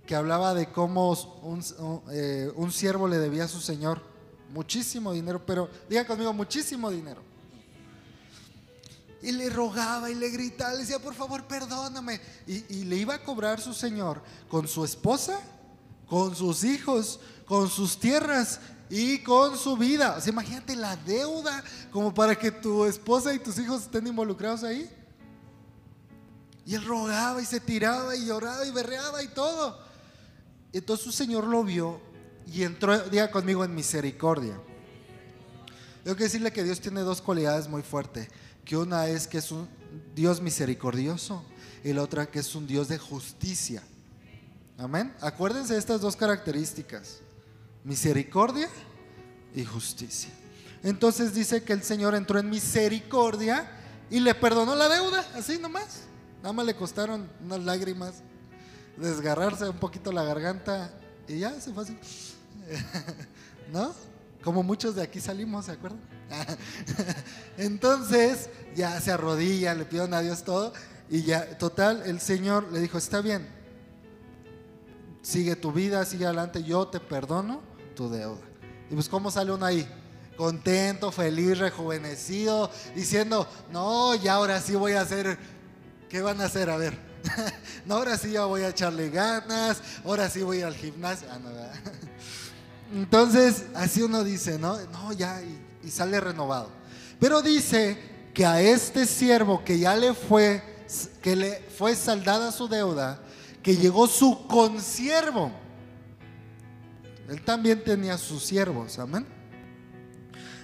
que 0.07 0.15
hablaba 0.15 0.55
de 0.55 0.71
cómo 0.71 1.11
un, 1.43 1.65
eh, 2.13 2.49
un 2.55 2.71
siervo 2.71 3.09
le 3.09 3.19
debía 3.19 3.45
a 3.45 3.49
su 3.49 3.61
señor 3.61 4.01
muchísimo 4.51 5.13
dinero, 5.13 5.45
pero 5.45 5.69
diga 5.89 6.07
conmigo, 6.07 6.33
muchísimo 6.33 6.89
dinero. 6.89 7.32
Y 9.23 9.33
le 9.33 9.49
rogaba 9.51 10.11
y 10.11 10.15
le 10.15 10.31
gritaba, 10.31 10.73
le 10.73 10.81
decía, 10.81 10.99
por 10.99 11.15
favor, 11.15 11.45
perdóname. 11.45 12.21
Y, 12.47 12.65
y, 12.75 12.85
le 12.85 12.97
iba 12.97 13.15
a 13.15 13.23
cobrar 13.23 13.61
su 13.61 13.73
señor 13.73 14.23
con 14.49 14.67
su 14.67 14.85
esposa, 14.85 15.41
con 16.07 16.35
sus 16.35 16.65
hijos, 16.65 17.21
con 17.47 17.71
sus 17.71 17.99
tierras 17.99 18.61
y 18.91 19.19
con 19.21 19.57
su 19.57 19.77
vida. 19.77 20.17
O 20.19 20.21
sea, 20.21 20.33
imagínate 20.33 20.77
la 20.77 20.97
deuda 20.97 21.63
como 21.91 22.13
para 22.13 22.37
que 22.37 22.51
tu 22.51 22.85
esposa 22.85 23.33
y 23.33 23.39
tus 23.39 23.59
hijos 23.59 23.83
estén 23.83 24.07
involucrados 24.07 24.65
ahí. 24.65 24.91
Y 26.67 26.75
él 26.75 26.85
rogaba 26.85 27.41
y 27.41 27.45
se 27.45 27.61
tiraba 27.61 28.15
y 28.17 28.27
lloraba 28.27 28.67
y 28.67 28.71
berreaba 28.71 29.23
y 29.23 29.29
todo. 29.29 29.79
Entonces 30.73 31.05
su 31.05 31.13
Señor 31.13 31.45
lo 31.45 31.65
vio 31.65 32.01
y 32.47 32.63
entró, 32.63 32.99
diga 33.09 33.31
conmigo, 33.31 33.65
en 33.65 33.75
misericordia. 33.75 34.59
Tengo 36.05 36.17
que 36.17 36.25
decirle 36.25 36.53
que 36.53 36.65
Dios 36.65 36.81
tiene 36.81 37.01
dos 37.01 37.21
cualidades 37.21 37.69
muy 37.69 37.83
fuertes. 37.83 38.29
Que 38.65 38.77
una 38.77 39.09
es 39.09 39.27
que 39.27 39.39
es 39.39 39.51
un 39.51 39.69
Dios 40.15 40.41
misericordioso 40.41 41.45
y 41.85 41.93
la 41.93 42.03
otra 42.03 42.27
que 42.27 42.39
es 42.39 42.55
un 42.55 42.67
Dios 42.67 42.89
de 42.89 42.99
justicia. 42.99 43.83
Amén. 44.79 45.13
Acuérdense 45.21 45.75
de 45.75 45.79
estas 45.79 46.01
dos 46.01 46.17
características. 46.17 47.21
Misericordia 47.85 48.69
y 49.55 49.65
justicia. 49.65 50.31
Entonces 50.83 51.35
dice 51.35 51.63
que 51.63 51.73
el 51.73 51.83
Señor 51.83 52.15
entró 52.15 52.39
en 52.39 52.51
misericordia 52.51 53.69
y 54.11 54.21
le 54.21 54.35
perdonó 54.35 54.75
la 54.75 54.89
deuda, 54.89 55.25
así 55.35 55.59
nomás. 55.59 56.03
Nada 56.43 56.53
más 56.53 56.67
le 56.67 56.75
costaron 56.75 57.29
unas 57.43 57.61
lágrimas, 57.61 58.15
desgarrarse 58.97 59.69
un 59.69 59.79
poquito 59.79 60.11
la 60.11 60.25
garganta 60.25 60.93
y 61.29 61.39
ya 61.39 61.61
se 61.61 61.73
fue 61.73 61.85
así. 61.85 61.97
¿No? 63.73 63.95
Como 64.43 64.63
muchos 64.63 64.97
de 64.97 65.03
aquí 65.03 65.21
salimos, 65.21 65.67
¿se 65.67 65.73
acuerdan? 65.73 66.01
Entonces 67.59 68.49
ya 68.75 69.01
se 69.01 69.13
arrodilla, 69.13 69.75
le 69.75 69.85
pidieron 69.85 70.15
a 70.15 70.21
Dios 70.21 70.45
todo 70.45 70.73
y 71.11 71.23
ya, 71.23 71.59
total, 71.59 72.03
el 72.07 72.21
Señor 72.21 72.73
le 72.73 72.81
dijo, 72.81 72.99
está 72.99 73.21
bien, 73.21 73.47
sigue 75.23 75.57
tu 75.57 75.73
vida, 75.73 76.05
sigue 76.05 76.25
adelante, 76.25 76.63
yo 76.63 76.89
te 76.89 77.01
perdono 77.01 77.63
tu 77.95 78.09
deuda. 78.09 78.41
Y 78.91 78.95
pues 78.95 79.09
¿cómo 79.09 79.31
sale 79.31 79.53
uno 79.53 79.67
ahí? 79.67 79.87
Contento, 80.37 81.13
feliz, 81.13 81.59
rejuvenecido, 81.59 82.71
diciendo, 82.95 83.47
no, 83.71 84.15
ya 84.15 84.35
ahora 84.35 84.61
sí 84.61 84.75
voy 84.75 84.93
a 84.93 85.03
hacer 85.03 85.39
¿Qué 86.13 86.21
van 86.21 86.43
a 86.43 86.45
hacer? 86.45 86.69
A 86.69 86.77
ver. 86.77 86.95
no, 87.87 87.95
ahora 87.95 88.19
sí 88.19 88.33
ya 88.33 88.45
voy 88.45 88.61
a 88.61 88.69
echarle 88.69 89.09
ganas, 89.09 89.81
ahora 90.05 90.29
sí 90.29 90.43
voy 90.43 90.61
al 90.61 90.75
gimnasio. 90.75 91.27
Ah, 91.31 91.39
Entonces, 92.93 93.65
así 93.75 94.03
uno 94.03 94.23
dice, 94.23 94.59
¿no? 94.59 94.79
No, 94.91 95.15
ya, 95.15 95.41
sale 95.91 96.21
renovado. 96.21 96.71
Pero 97.19 97.43
dice 97.43 97.99
que 98.35 98.47
a 98.47 98.61
este 98.61 99.07
siervo 99.07 99.65
que 99.65 99.79
ya 99.79 99.97
le 99.97 100.15
fue, 100.15 100.63
que 101.23 101.37
le 101.37 101.61
fue 101.77 101.95
saldada 101.95 102.53
su 102.53 102.69
deuda, 102.69 103.21
que 103.63 103.77
llegó 103.77 104.07
su 104.07 104.47
consiervo. 104.47 105.53
Él 107.29 107.43
también 107.43 107.83
tenía 107.85 108.19
sus 108.19 108.43
siervos, 108.45 108.99
amén. 108.99 109.27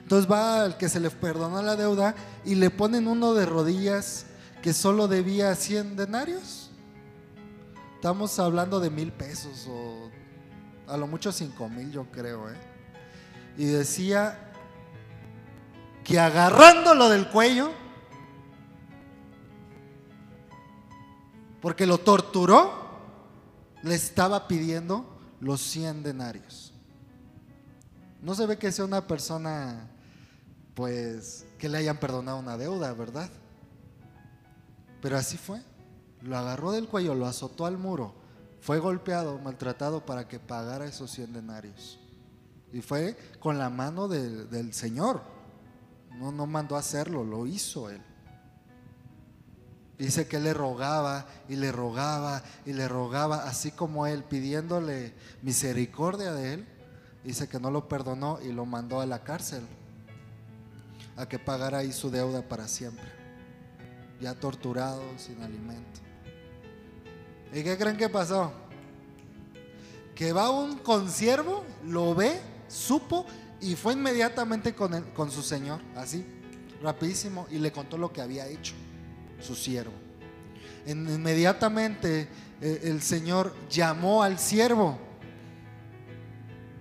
Entonces 0.02 0.31
va 0.31 0.64
al 0.64 0.76
que 0.78 0.88
se 0.88 1.00
le 1.00 1.11
perdonó 1.11 1.61
la 1.62 1.76
deuda 1.76 2.14
y 2.44 2.54
le 2.54 2.70
ponen 2.70 3.07
uno 3.09 3.35
de 3.35 3.44
rodillas 3.46 4.24
que 4.62 4.72
solo 4.72 5.07
debía 5.07 5.54
100 5.54 5.96
denarios. 5.96 6.70
Estamos 7.94 8.38
hablando 8.38 8.81
de 8.81 8.90
mil 8.90 9.12
pesos 9.12 9.66
o 9.68 10.11
a 10.87 10.96
lo 10.96 11.07
mucho 11.07 11.33
cinco 11.33 11.68
mil, 11.68 11.92
yo 11.92 12.07
creo. 12.11 12.48
¿eh? 12.48 12.57
Y 13.57 13.66
decía 13.66 14.47
que 16.09 16.18
agarrándolo 16.18 17.11
del 17.11 17.29
cuello, 17.29 17.71
porque 21.61 21.85
lo 21.85 21.99
torturó, 21.99 22.73
le 23.83 23.94
estaba 23.94 24.49
pidiendo 24.49 25.05
los 25.40 25.61
100 25.61 26.03
denarios. 26.03 26.73
No 28.23 28.35
se 28.35 28.47
ve 28.47 28.57
que 28.57 28.73
sea 28.73 28.87
una 28.87 29.07
persona, 29.07 29.90
pues, 30.75 31.44
que 31.59 31.68
le 31.68 31.77
hayan 31.77 31.99
perdonado 31.99 32.38
una 32.38 32.57
deuda, 32.57 32.94
¿verdad? 32.94 33.29
Pero 35.03 35.18
así 35.18 35.37
fue. 35.37 35.61
Lo 36.23 36.38
agarró 36.38 36.73
del 36.73 36.88
cuello, 36.88 37.14
lo 37.14 37.27
azotó 37.27 37.66
al 37.66 37.77
muro, 37.77 38.14
fue 38.62 38.79
golpeado, 38.79 39.38
maltratado 39.40 40.07
para 40.07 40.27
que 40.27 40.40
pagara 40.40 40.87
esos 40.87 41.11
100 41.11 41.35
denarios. 41.35 42.01
Y 42.73 42.81
fue 42.81 43.14
con 43.40 43.59
la 43.59 43.68
mano 43.68 44.09
del 44.09 44.73
Señor. 44.73 45.37
No, 46.18 46.33
no 46.33 46.46
mandó 46.46 46.76
a 46.76 46.81
hacerlo, 46.81 47.24
lo 47.24 47.46
hizo 47.46 47.90
él. 47.90 48.02
Dice 49.98 50.28
que 50.28 50.38
le 50.38 50.54
rogaba 50.54 51.26
y 51.48 51.57
le 51.57 51.72
rogaba 51.72 52.42
y 52.64 52.72
le 52.72 52.87
rogaba, 52.87 53.44
así 53.44 53.70
como 53.72 54.07
él, 54.07 54.22
pidiéndole 54.22 55.12
misericordia 55.42 56.33
de 56.33 56.54
él. 56.54 56.68
Dice 57.24 57.48
que 57.48 57.59
no 57.59 57.70
lo 57.70 57.88
perdonó 57.88 58.38
y 58.40 58.52
lo 58.52 58.64
mandó 58.64 59.00
a 59.00 59.07
la 59.07 59.24
cárcel, 59.24 59.66
a 61.16 61.26
que 61.26 61.38
pagara 61.38 61.78
ahí 61.78 61.92
su 61.92 62.11
deuda 62.11 62.42
para 62.42 62.68
siempre 62.68 63.18
ya 64.20 64.35
torturado, 64.35 65.02
sin 65.16 65.40
alimento. 65.42 66.00
¿Y 67.52 67.62
qué 67.62 67.78
creen 67.78 67.96
que 67.96 68.09
pasó? 68.09 68.52
Que 70.14 70.33
va 70.33 70.50
un 70.50 70.78
consiervo, 70.78 71.64
lo 71.85 72.14
ve, 72.14 72.40
supo 72.66 73.24
y 73.61 73.75
fue 73.75 73.94
inmediatamente 73.94 74.75
con, 74.75 75.03
con 75.14 75.31
su 75.31 75.42
señor, 75.42 75.81
así, 75.97 76.25
rapidísimo, 76.83 77.47
y 77.51 77.59
le 77.59 77.73
contó 77.73 77.99
lo 77.99 78.12
que 78.12 78.21
había 78.21 78.47
hecho 78.47 78.75
su 79.40 79.55
siervo. 79.55 79.92
inmediatamente 80.87 82.29
eh, 82.61 82.81
el 82.85 83.03
señor 83.03 83.55
llamó 83.71 84.23
al 84.23 84.38
siervo 84.38 84.99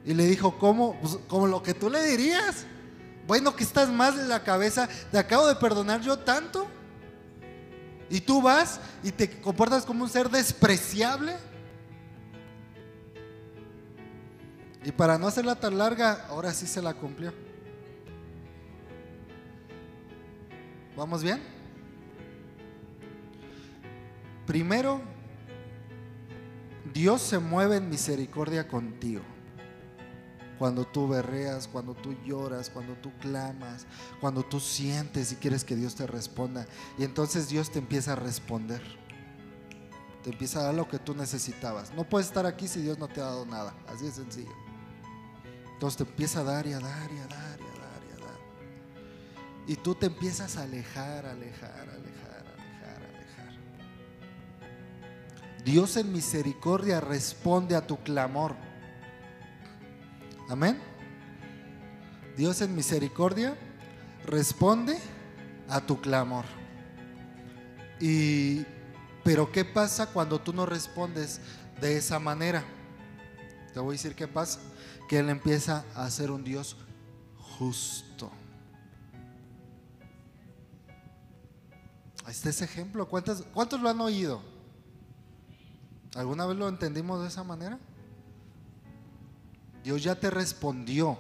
y 0.06 0.14
le 0.14 0.26
dijo, 0.26 0.58
¿cómo? 0.58 0.98
Pues, 1.02 1.18
como 1.28 1.48
lo 1.48 1.62
que 1.62 1.74
tú 1.74 1.90
le 1.90 2.02
dirías. 2.04 2.66
Bueno, 3.28 3.54
que 3.56 3.66
estás 3.66 3.90
más 3.90 4.18
en 4.18 4.30
la 4.30 4.42
cabeza, 4.42 4.88
te 5.12 5.18
acabo 5.18 5.46
de 5.48 5.56
perdonar 5.56 6.02
yo 6.02 6.18
tanto. 6.18 6.66
Y 8.10 8.22
tú 8.22 8.42
vas 8.42 8.80
y 9.04 9.12
te 9.12 9.30
comportas 9.42 9.86
como 9.86 10.06
un 10.06 10.10
ser 10.10 10.30
despreciable. 10.30 11.36
Y 14.88 14.94
para 14.94 15.18
no 15.18 15.28
hacerla 15.28 15.56
tan 15.56 15.78
larga, 15.78 16.28
ahora 16.30 16.54
sí 16.54 16.66
se 16.66 16.82
la 16.82 16.94
cumplió. 16.94 17.34
¿Vamos 20.96 21.22
bien? 21.22 21.42
Primero, 24.46 25.02
Dios 26.94 27.22
se 27.22 27.38
mueve 27.38 27.76
en 27.76 27.90
misericordia 27.90 28.66
contigo 28.70 29.24
cuando 30.58 30.86
tú 30.86 31.10
berreas, 31.10 31.68
cuando 31.68 31.94
tú 31.94 32.16
lloras, 32.26 32.70
cuando 32.70 32.94
tú 32.94 33.12
clamas, 33.20 33.86
cuando 34.22 34.42
tú 34.44 34.62
sientes 34.62 35.34
y 35.34 35.36
quieres 35.36 35.66
que 35.66 35.76
Dios 35.76 35.96
te 35.96 36.08
responda. 36.08 36.66
Y 36.98 37.04
entonces 37.04 37.50
Dios 37.50 37.72
te 37.72 37.80
empieza 37.80 38.14
a 38.14 38.16
responder. 38.16 38.82
Te 40.24 40.30
empieza 40.30 40.62
a 40.62 40.64
dar 40.64 40.76
lo 40.76 40.88
que 40.88 40.98
tú 40.98 41.14
necesitabas. 41.14 41.94
No 41.94 42.06
puedes 42.06 42.28
estar 42.28 42.46
aquí 42.46 42.70
si 42.70 42.80
Dios 42.80 42.98
no 42.98 43.10
te 43.10 43.20
ha 43.20 43.26
dado 43.26 43.46
nada. 43.46 43.76
Así 43.86 44.06
de 44.06 44.12
sencillo. 44.14 44.67
Entonces 45.78 45.98
te 45.98 46.04
empieza 46.10 46.40
a 46.40 46.44
dar 46.44 46.66
y 46.66 46.74
a 46.74 46.80
dar 46.80 47.12
y 47.12 47.20
a 47.20 47.28
dar 47.28 47.60
y 47.60 47.64
a 47.64 47.80
dar 47.80 48.02
y 48.10 48.12
a 48.12 48.26
dar. 48.26 48.40
Y 49.68 49.76
tú 49.76 49.94
te 49.94 50.08
empiezas 50.08 50.58
a 50.58 50.64
alejar, 50.64 51.28
alejar, 51.28 51.88
alejar, 51.88 52.46
alejar, 52.58 53.04
alejar. 53.04 53.54
Dios 55.64 55.96
en 55.98 56.12
misericordia 56.12 57.00
responde 57.00 57.76
a 57.76 57.86
tu 57.86 57.98
clamor. 57.98 58.56
Amén. 60.50 60.80
Dios 62.36 62.60
en 62.62 62.76
misericordia 62.76 63.56
responde 64.26 64.98
a 65.70 65.80
tu 65.80 66.02
clamor. 66.02 66.46
Y 68.00 68.66
pero 69.24 69.52
¿qué 69.52 69.64
pasa 69.64 70.08
cuando 70.08 70.42
tú 70.42 70.54
no 70.54 70.66
respondes 70.66 71.40
de 71.80 71.98
esa 71.98 72.18
manera? 72.18 72.64
Te 73.76 73.80
voy 73.80 73.92
a 73.94 73.98
decir 73.98 74.16
qué 74.16 74.28
pasa, 74.28 74.60
que 75.08 75.20
él 75.20 75.30
empieza 75.30 75.86
a 75.96 76.10
ser 76.10 76.32
un 76.32 76.44
Dios 76.44 76.76
justo. 77.58 78.32
Este 82.28 82.50
es 82.50 82.62
ejemplo, 82.62 83.08
¿cuántos, 83.08 83.44
¿cuántos 83.54 83.80
lo 83.80 83.90
han 83.90 84.02
oído? 84.02 84.42
¿Alguna 86.16 86.46
vez 86.46 86.58
lo 86.58 86.68
entendimos 86.68 87.22
de 87.22 87.30
esa 87.30 87.44
manera? 87.44 87.80
Dios 89.84 90.04
ya 90.04 90.20
te 90.20 90.30
respondió, 90.30 91.18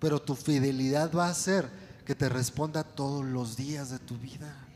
pero 0.00 0.20
tu 0.20 0.34
fidelidad 0.34 1.12
va 1.14 1.28
a 1.28 1.34
ser 1.34 1.70
que 2.04 2.16
te 2.16 2.28
responda 2.28 2.82
todos 2.82 3.24
los 3.24 3.56
días 3.56 3.90
de 3.90 3.98
tu 4.00 4.16
vida. 4.18 4.66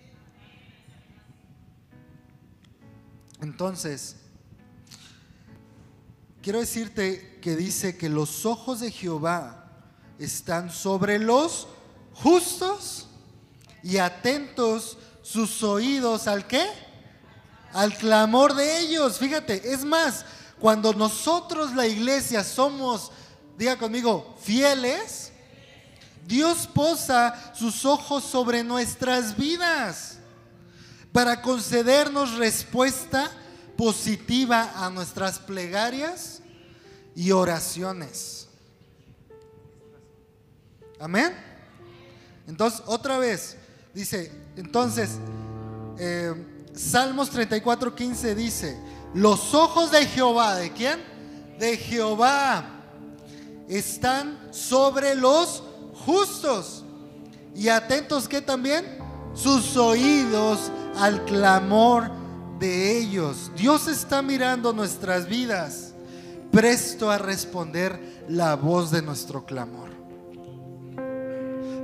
Entonces, 3.40 4.16
quiero 6.42 6.60
decirte 6.60 7.38
que 7.40 7.56
dice 7.56 7.96
que 7.96 8.08
los 8.08 8.46
ojos 8.46 8.80
de 8.80 8.90
Jehová 8.90 9.66
están 10.18 10.70
sobre 10.70 11.18
los 11.18 11.66
justos 12.14 13.08
y 13.82 13.98
atentos 13.98 14.98
sus 15.22 15.62
oídos 15.62 16.26
al 16.26 16.46
qué? 16.46 16.66
Al 17.72 17.96
clamor 17.96 18.54
de 18.54 18.80
ellos. 18.80 19.18
Fíjate, 19.18 19.72
es 19.72 19.84
más, 19.84 20.24
cuando 20.58 20.92
nosotros 20.92 21.74
la 21.74 21.86
iglesia 21.86 22.44
somos, 22.44 23.12
diga 23.56 23.78
conmigo, 23.78 24.36
fieles, 24.40 25.32
Dios 26.26 26.66
posa 26.66 27.52
sus 27.54 27.84
ojos 27.84 28.24
sobre 28.24 28.62
nuestras 28.62 29.36
vidas 29.36 30.18
para 31.12 31.42
concedernos 31.42 32.36
respuesta 32.36 33.30
positiva 33.80 34.72
a 34.76 34.90
nuestras 34.90 35.38
plegarias 35.38 36.42
y 37.16 37.30
oraciones. 37.30 38.46
Amén. 40.98 41.34
Entonces, 42.46 42.82
otra 42.84 43.16
vez, 43.16 43.56
dice, 43.94 44.30
entonces, 44.54 45.12
eh, 45.98 46.34
Salmos 46.74 47.30
34, 47.30 47.94
15 47.94 48.34
dice, 48.34 48.78
los 49.14 49.54
ojos 49.54 49.90
de 49.90 50.04
Jehová, 50.04 50.56
¿de 50.56 50.70
quién? 50.74 51.00
De 51.58 51.78
Jehová 51.78 52.82
están 53.66 54.48
sobre 54.50 55.14
los 55.14 55.62
justos 56.04 56.84
y 57.56 57.70
atentos 57.70 58.28
que 58.28 58.42
también 58.42 58.98
sus 59.32 59.74
oídos 59.78 60.70
al 60.98 61.24
clamor 61.24 62.19
de 62.60 62.98
ellos. 62.98 63.50
Dios 63.56 63.88
está 63.88 64.22
mirando 64.22 64.72
nuestras 64.72 65.26
vidas, 65.26 65.94
presto 66.52 67.10
a 67.10 67.18
responder 67.18 67.98
la 68.28 68.54
voz 68.54 68.90
de 68.90 69.02
nuestro 69.02 69.44
clamor. 69.44 69.90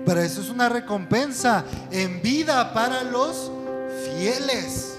Pero 0.05 0.21
eso 0.21 0.41
es 0.41 0.51
una 0.51 0.69
recompensa 0.69 1.65
en 1.91 2.23
vida 2.23 2.73
para 2.73 3.03
los 3.03 3.51
fieles. 4.05 4.99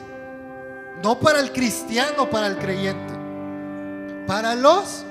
No 1.02 1.20
para 1.20 1.40
el 1.40 1.54
cristiano, 1.54 2.30
para 2.30 2.48
el 2.48 2.58
creyente. 2.58 3.14
Para 4.26 4.56
los 4.56 5.06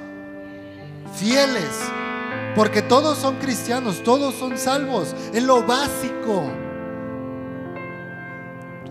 fieles. 1.15 1.71
Porque 2.55 2.83
todos 2.83 3.17
son 3.17 3.37
cristianos, 3.37 4.03
todos 4.03 4.35
son 4.35 4.59
salvos. 4.59 5.15
Es 5.33 5.43
lo 5.43 5.65
básico. 5.65 6.66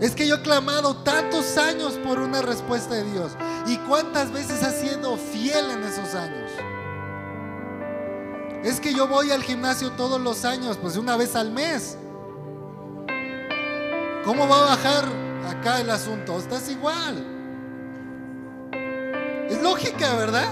Es 0.00 0.14
que 0.14 0.28
yo 0.28 0.36
he 0.36 0.42
clamado 0.42 0.96
tantos 0.96 1.56
años 1.56 1.94
por 2.04 2.18
una 2.20 2.42
respuesta 2.42 2.94
de 2.94 3.04
Dios. 3.10 3.32
¿Y 3.66 3.78
cuántas 3.78 4.30
veces 4.30 4.62
ha 4.62 4.70
sido 4.70 5.16
fiel 5.16 5.70
en 5.70 5.82
esos 5.84 6.14
años? 6.14 6.50
Es 8.62 8.80
que 8.80 8.92
yo 8.92 9.08
voy 9.08 9.30
al 9.30 9.42
gimnasio 9.42 9.92
todos 9.92 10.20
los 10.20 10.44
años, 10.44 10.76
pues 10.76 10.96
una 10.96 11.16
vez 11.16 11.34
al 11.34 11.50
mes. 11.50 11.96
¿Cómo 14.24 14.48
va 14.48 14.58
a 14.58 14.76
bajar 14.76 15.04
acá 15.48 15.80
el 15.80 15.88
asunto? 15.88 16.38
Estás 16.38 16.68
igual. 16.68 17.24
Es 19.48 19.62
lógica, 19.62 20.14
¿verdad? 20.16 20.48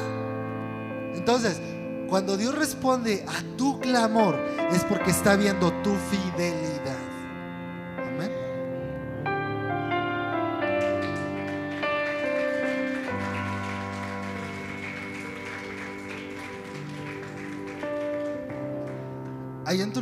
Entonces, 1.14 1.61
cuando 2.09 2.36
Dios 2.36 2.55
responde 2.55 3.26
a 3.28 3.57
tu 3.57 3.80
clamor, 3.80 4.36
es 4.72 4.84
porque 4.84 5.11
está 5.11 5.36
viendo 5.36 5.72
tu 5.82 5.95
fidelidad. 5.97 6.63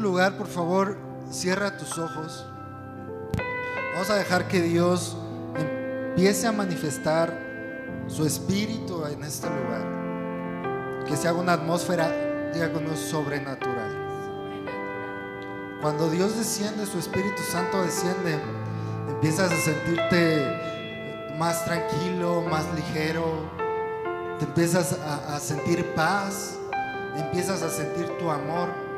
Lugar, 0.03 0.37
por 0.37 0.49
favor, 0.49 0.99
cierra 1.31 1.77
tus 1.79 1.99
ojos. 1.99 2.47
Vamos 3.95 4.11
a 4.11 4.17
dejar 4.17 4.49
que 4.49 4.61
Dios 4.61 5.17
empiece 5.57 6.47
a 6.47 6.53
manifestar 6.53 7.39
su 8.09 8.27
espíritu 8.27 9.07
en 9.07 9.23
este 9.23 9.49
lugar. 9.49 11.05
Que 11.07 11.17
se 11.17 11.29
haga 11.29 11.39
una 11.39 11.55
atmósfera, 11.55 12.51
digamos, 12.53 12.99
sobrenatural. 12.99 14.03
Cuando 15.81 16.09
Dios 16.11 16.37
desciende, 16.37 16.87
su 16.87 16.99
Espíritu 16.99 17.43
Santo 17.43 17.83
desciende, 17.83 18.39
empiezas 19.09 19.51
a 19.51 19.57
sentirte 19.57 21.37
más 21.37 21.65
tranquilo, 21.65 22.41
más 22.43 22.65
ligero, 22.77 23.25
te 24.39 24.45
empiezas 24.45 24.97
a, 25.01 25.35
a 25.35 25.41
sentir 25.41 25.85
paz, 25.95 26.57
empiezas 27.17 27.63
a 27.63 27.69
sentir 27.69 28.07
tu 28.19 28.31
amor. 28.31 28.92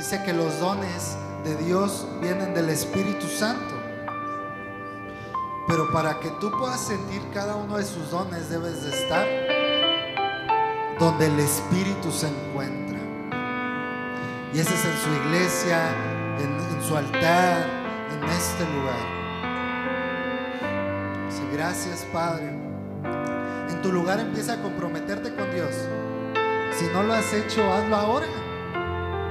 Dice 0.00 0.22
que 0.22 0.32
los 0.32 0.58
dones 0.60 1.18
de 1.44 1.54
Dios 1.56 2.06
vienen 2.22 2.54
del 2.54 2.70
Espíritu 2.70 3.26
Santo. 3.26 3.74
Pero 5.68 5.92
para 5.92 6.18
que 6.20 6.30
tú 6.40 6.50
puedas 6.58 6.80
sentir 6.80 7.20
cada 7.34 7.54
uno 7.54 7.76
de 7.76 7.84
sus 7.84 8.10
dones 8.10 8.48
debes 8.48 8.82
de 8.82 8.96
estar 8.96 9.26
donde 10.98 11.26
el 11.26 11.38
Espíritu 11.38 12.10
se 12.10 12.28
encuentra. 12.28 12.98
Y 14.54 14.60
ese 14.60 14.72
es 14.72 14.84
en 14.86 14.96
su 14.96 15.10
iglesia, 15.22 15.94
en, 16.38 16.82
su 16.82 16.96
altar, 16.96 17.66
en 18.10 18.24
este 18.30 18.64
lugar. 18.72 19.04
Dice, 21.28 21.42
gracias 21.52 22.06
Padre. 22.10 22.48
En 23.68 23.82
tu 23.82 23.92
lugar 23.92 24.18
empieza 24.18 24.54
a 24.54 24.62
comprometerte 24.62 25.34
con 25.34 25.50
Dios. 25.50 25.74
Si 26.78 26.86
no 26.86 27.02
lo 27.02 27.12
has 27.12 27.30
hecho, 27.34 27.70
hazlo 27.70 27.96
ahora. 27.96 28.49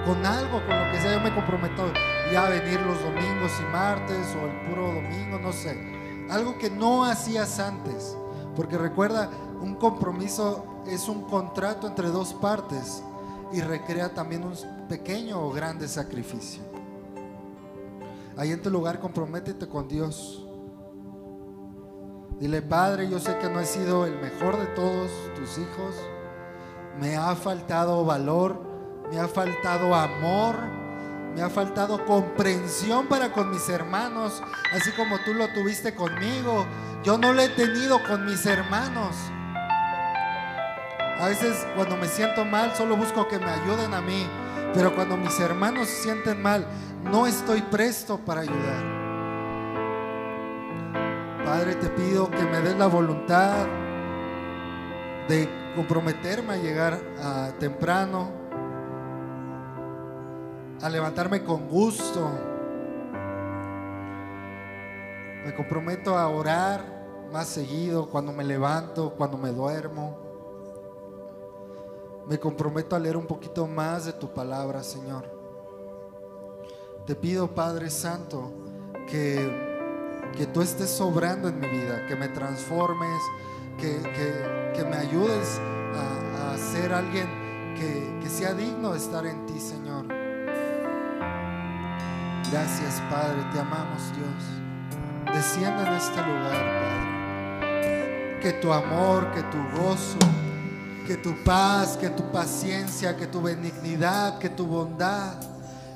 Con 0.06 0.26
algo, 0.26 0.66
con 0.66 0.78
lo 0.78 0.92
que 0.92 1.00
sea, 1.00 1.14
yo 1.14 1.20
me 1.20 1.34
comprometo 1.34 1.92
ya 2.32 2.46
a 2.46 2.50
venir 2.50 2.80
los 2.82 3.02
domingos 3.02 3.52
y 3.60 3.72
martes 3.72 4.36
o 4.36 4.46
el 4.46 4.70
puro 4.70 4.88
domingo, 4.88 5.40
no 5.40 5.52
sé 5.52 6.00
algo 6.30 6.58
que 6.58 6.70
no 6.70 7.04
hacías 7.04 7.60
antes. 7.60 8.16
Porque 8.56 8.78
recuerda, 8.78 9.30
un 9.62 9.76
compromiso 9.76 10.84
es 10.88 11.10
un 11.10 11.24
contrato 11.24 11.88
entre 11.88 12.10
dos 12.10 12.34
partes 12.34 13.04
y 13.52 13.62
recrea 13.62 14.14
también 14.14 14.44
un 14.44 14.56
pequeño 14.88 15.42
o 15.42 15.52
grande 15.52 15.88
sacrificio. 15.88 16.62
Ahí 18.38 18.52
en 18.52 18.62
tu 18.62 18.70
lugar 18.70 19.00
comprométete 19.00 19.68
con 19.68 19.88
Dios. 19.88 20.46
Dile, 22.40 22.62
Padre, 22.62 23.10
yo 23.10 23.20
sé 23.20 23.38
que 23.40 23.50
no 23.50 23.60
he 23.60 23.66
sido 23.66 24.06
el 24.06 24.18
mejor 24.20 24.58
de 24.58 24.68
todos 24.68 25.12
tus 25.36 25.58
hijos. 25.58 25.96
Me 26.98 27.18
ha 27.18 27.36
faltado 27.36 28.06
valor, 28.06 28.62
me 29.12 29.20
ha 29.20 29.28
faltado 29.28 29.94
amor 29.96 30.80
me 31.36 31.42
ha 31.44 31.50
faltado 31.50 32.06
comprensión 32.06 33.08
para 33.08 33.32
con 33.32 33.52
mis 33.52 33.70
hermanos, 33.70 34.42
así 34.74 34.92
como 34.92 35.20
tú 35.20 35.34
lo 35.34 35.48
tuviste 35.54 35.94
conmigo. 35.94 36.66
Yo 37.04 37.18
no 37.18 37.34
lo 37.34 37.42
he 37.42 37.50
tenido 37.50 38.04
con 38.04 38.26
mis 38.26 38.46
hermanos. 38.46 39.16
A 41.20 41.28
veces 41.28 41.68
cuando 41.76 41.98
me 41.98 42.08
siento 42.08 42.46
mal 42.46 42.76
solo 42.76 42.98
busco 42.98 43.28
que 43.28 43.38
me 43.38 43.50
ayuden 43.50 43.94
a 43.94 44.02
mí, 44.02 44.26
pero 44.74 44.96
cuando 44.96 45.18
mis 45.18 45.40
hermanos 45.40 45.88
se 45.88 46.04
sienten 46.04 46.42
mal, 46.42 46.66
no 47.04 47.28
estoy 47.28 47.62
presto 47.62 48.18
para 48.18 48.42
ayudar. 48.42 49.00
Padre, 51.46 51.76
te 51.76 51.90
pido 51.90 52.30
que 52.30 52.44
me 52.44 52.60
des 52.62 52.78
la 52.78 52.88
voluntad 52.88 53.66
de 55.28 55.50
comprometerme 55.76 56.54
a 56.54 56.58
llegar 56.58 57.00
a 57.22 57.52
temprano, 57.60 58.39
a 60.82 60.90
levantarme 60.90 61.44
con 61.44 61.68
gusto. 61.68 62.30
Me 65.46 65.54
comprometo 65.54 66.18
a 66.18 66.28
orar 66.28 67.00
más 67.32 67.48
seguido 67.48 68.10
cuando 68.10 68.32
me 68.32 68.44
levanto, 68.44 69.14
cuando 69.16 69.38
me 69.38 69.52
duermo. 69.52 70.18
Me 72.28 72.40
comprometo 72.40 72.96
a 72.96 73.00
leer 73.00 73.18
un 73.18 73.26
poquito 73.26 73.66
más 73.68 74.06
de 74.06 74.14
tu 74.14 74.32
palabra, 74.34 74.84
Señor. 74.84 75.26
Te 77.06 77.16
pido, 77.16 77.48
Padre 77.48 77.90
Santo, 77.90 78.52
que, 79.08 80.30
que 80.38 80.46
tú 80.46 80.62
estés 80.62 80.92
sobrando 80.92 81.48
en 81.50 81.60
mi 81.60 81.68
vida, 81.68 82.06
que 82.08 82.16
me 82.16 82.28
transformes, 82.28 83.20
que, 83.80 84.00
que, 84.76 84.84
me 84.84 84.96
ayudes 84.96 85.60
a, 85.96 86.54
a 86.54 86.58
ser 86.58 86.94
alguien 86.94 87.28
que, 87.76 88.20
que 88.22 88.30
sea 88.30 88.54
digno 88.54 88.92
de 88.92 88.98
estar 89.00 89.26
en 89.26 89.46
ti, 89.48 89.60
Señor. 89.60 90.19
Gracias, 92.52 93.00
Padre, 93.12 93.44
te 93.54 93.60
amamos, 93.60 94.12
Dios. 94.16 95.36
Descienda 95.36 95.88
en 95.88 95.94
este 95.94 96.18
lugar, 96.18 96.66
Padre. 96.82 98.40
Que 98.42 98.54
tu 98.54 98.74
amor, 98.74 99.32
que 99.32 99.44
tu 99.44 99.58
gozo, 99.78 100.18
que 101.06 101.16
tu 101.18 101.36
paz, 101.44 101.96
que 101.96 102.10
tu 102.10 102.32
paciencia, 102.32 103.16
que 103.16 103.28
tu 103.28 103.44
benignidad, 103.44 104.40
que 104.40 104.50
tu 104.50 104.66
bondad, 104.66 105.36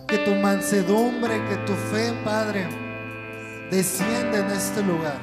que 0.07 0.19
tu 0.19 0.35
mansedumbre, 0.35 1.43
que 1.49 1.57
tu 1.65 1.73
fe, 1.73 2.13
Padre, 2.23 2.67
descienda 3.71 4.37
en 4.37 4.51
este 4.51 4.83
lugar. 4.83 5.17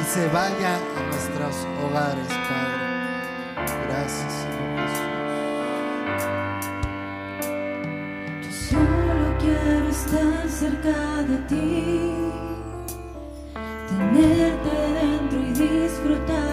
Y 0.00 0.04
se 0.04 0.26
vaya 0.28 0.76
a 0.76 1.10
nuestros 1.10 1.66
hogares, 1.84 2.26
Padre. 2.26 2.79
Cerca 10.50 11.22
de 11.22 11.36
ti, 11.48 12.12
tenerte 13.88 14.74
dentro 15.00 15.38
y 15.38 15.52
disfrutarte, 15.52 16.49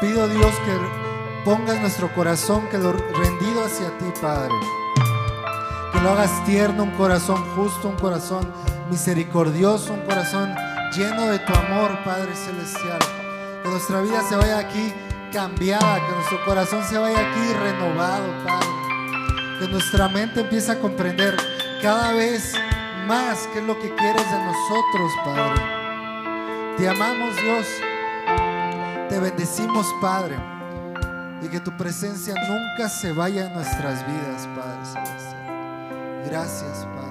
pido, 0.00 0.26
Dios, 0.28 0.54
que 0.64 1.44
pongas 1.44 1.80
nuestro 1.80 2.12
corazón, 2.14 2.66
que 2.70 2.78
lo 2.78 2.92
rendido 2.92 3.64
hacia 3.64 3.96
ti, 3.98 4.06
Padre. 4.20 4.54
Que 5.92 6.00
lo 6.00 6.10
hagas 6.10 6.44
tierno, 6.44 6.84
un 6.84 6.90
corazón 6.92 7.44
justo, 7.54 7.88
un 7.88 7.96
corazón 7.96 8.50
misericordioso, 8.90 9.92
un 9.92 10.00
corazón 10.00 10.54
lleno 10.96 11.26
de 11.30 11.38
tu 11.40 11.54
amor, 11.54 12.02
Padre 12.04 12.34
Celestial. 12.34 12.98
Que 13.62 13.68
nuestra 13.68 14.00
vida 14.00 14.22
se 14.22 14.36
vaya 14.36 14.58
aquí 14.58 14.92
cambiada, 15.32 16.00
que 16.06 16.14
nuestro 16.14 16.44
corazón 16.44 16.82
se 16.84 16.98
vaya 16.98 17.18
aquí 17.18 17.52
renovado, 17.52 18.26
Padre. 18.44 18.68
Que 19.60 19.68
nuestra 19.68 20.08
mente 20.08 20.40
empiece 20.40 20.72
a 20.72 20.78
comprender 20.78 21.36
cada 21.82 22.12
vez 22.14 22.54
más 23.06 23.48
qué 23.52 23.58
es 23.58 23.64
lo 23.64 23.78
que 23.78 23.94
quieres 23.94 24.30
de 24.30 24.38
nosotros, 24.38 25.12
Padre. 25.24 25.62
Te 26.78 26.88
amamos, 26.88 27.36
Dios. 27.42 27.66
Te 29.10 29.18
bendecimos, 29.18 29.86
Padre. 30.00 30.36
Y 31.42 31.48
que 31.48 31.58
tu 31.58 31.76
presencia 31.76 32.32
nunca 32.48 32.88
se 32.88 33.12
vaya 33.12 33.46
en 33.46 33.54
nuestras 33.54 34.06
vidas, 34.06 34.48
Padre. 34.54 34.78
Gracias, 36.26 36.86
Padre. 36.94 37.09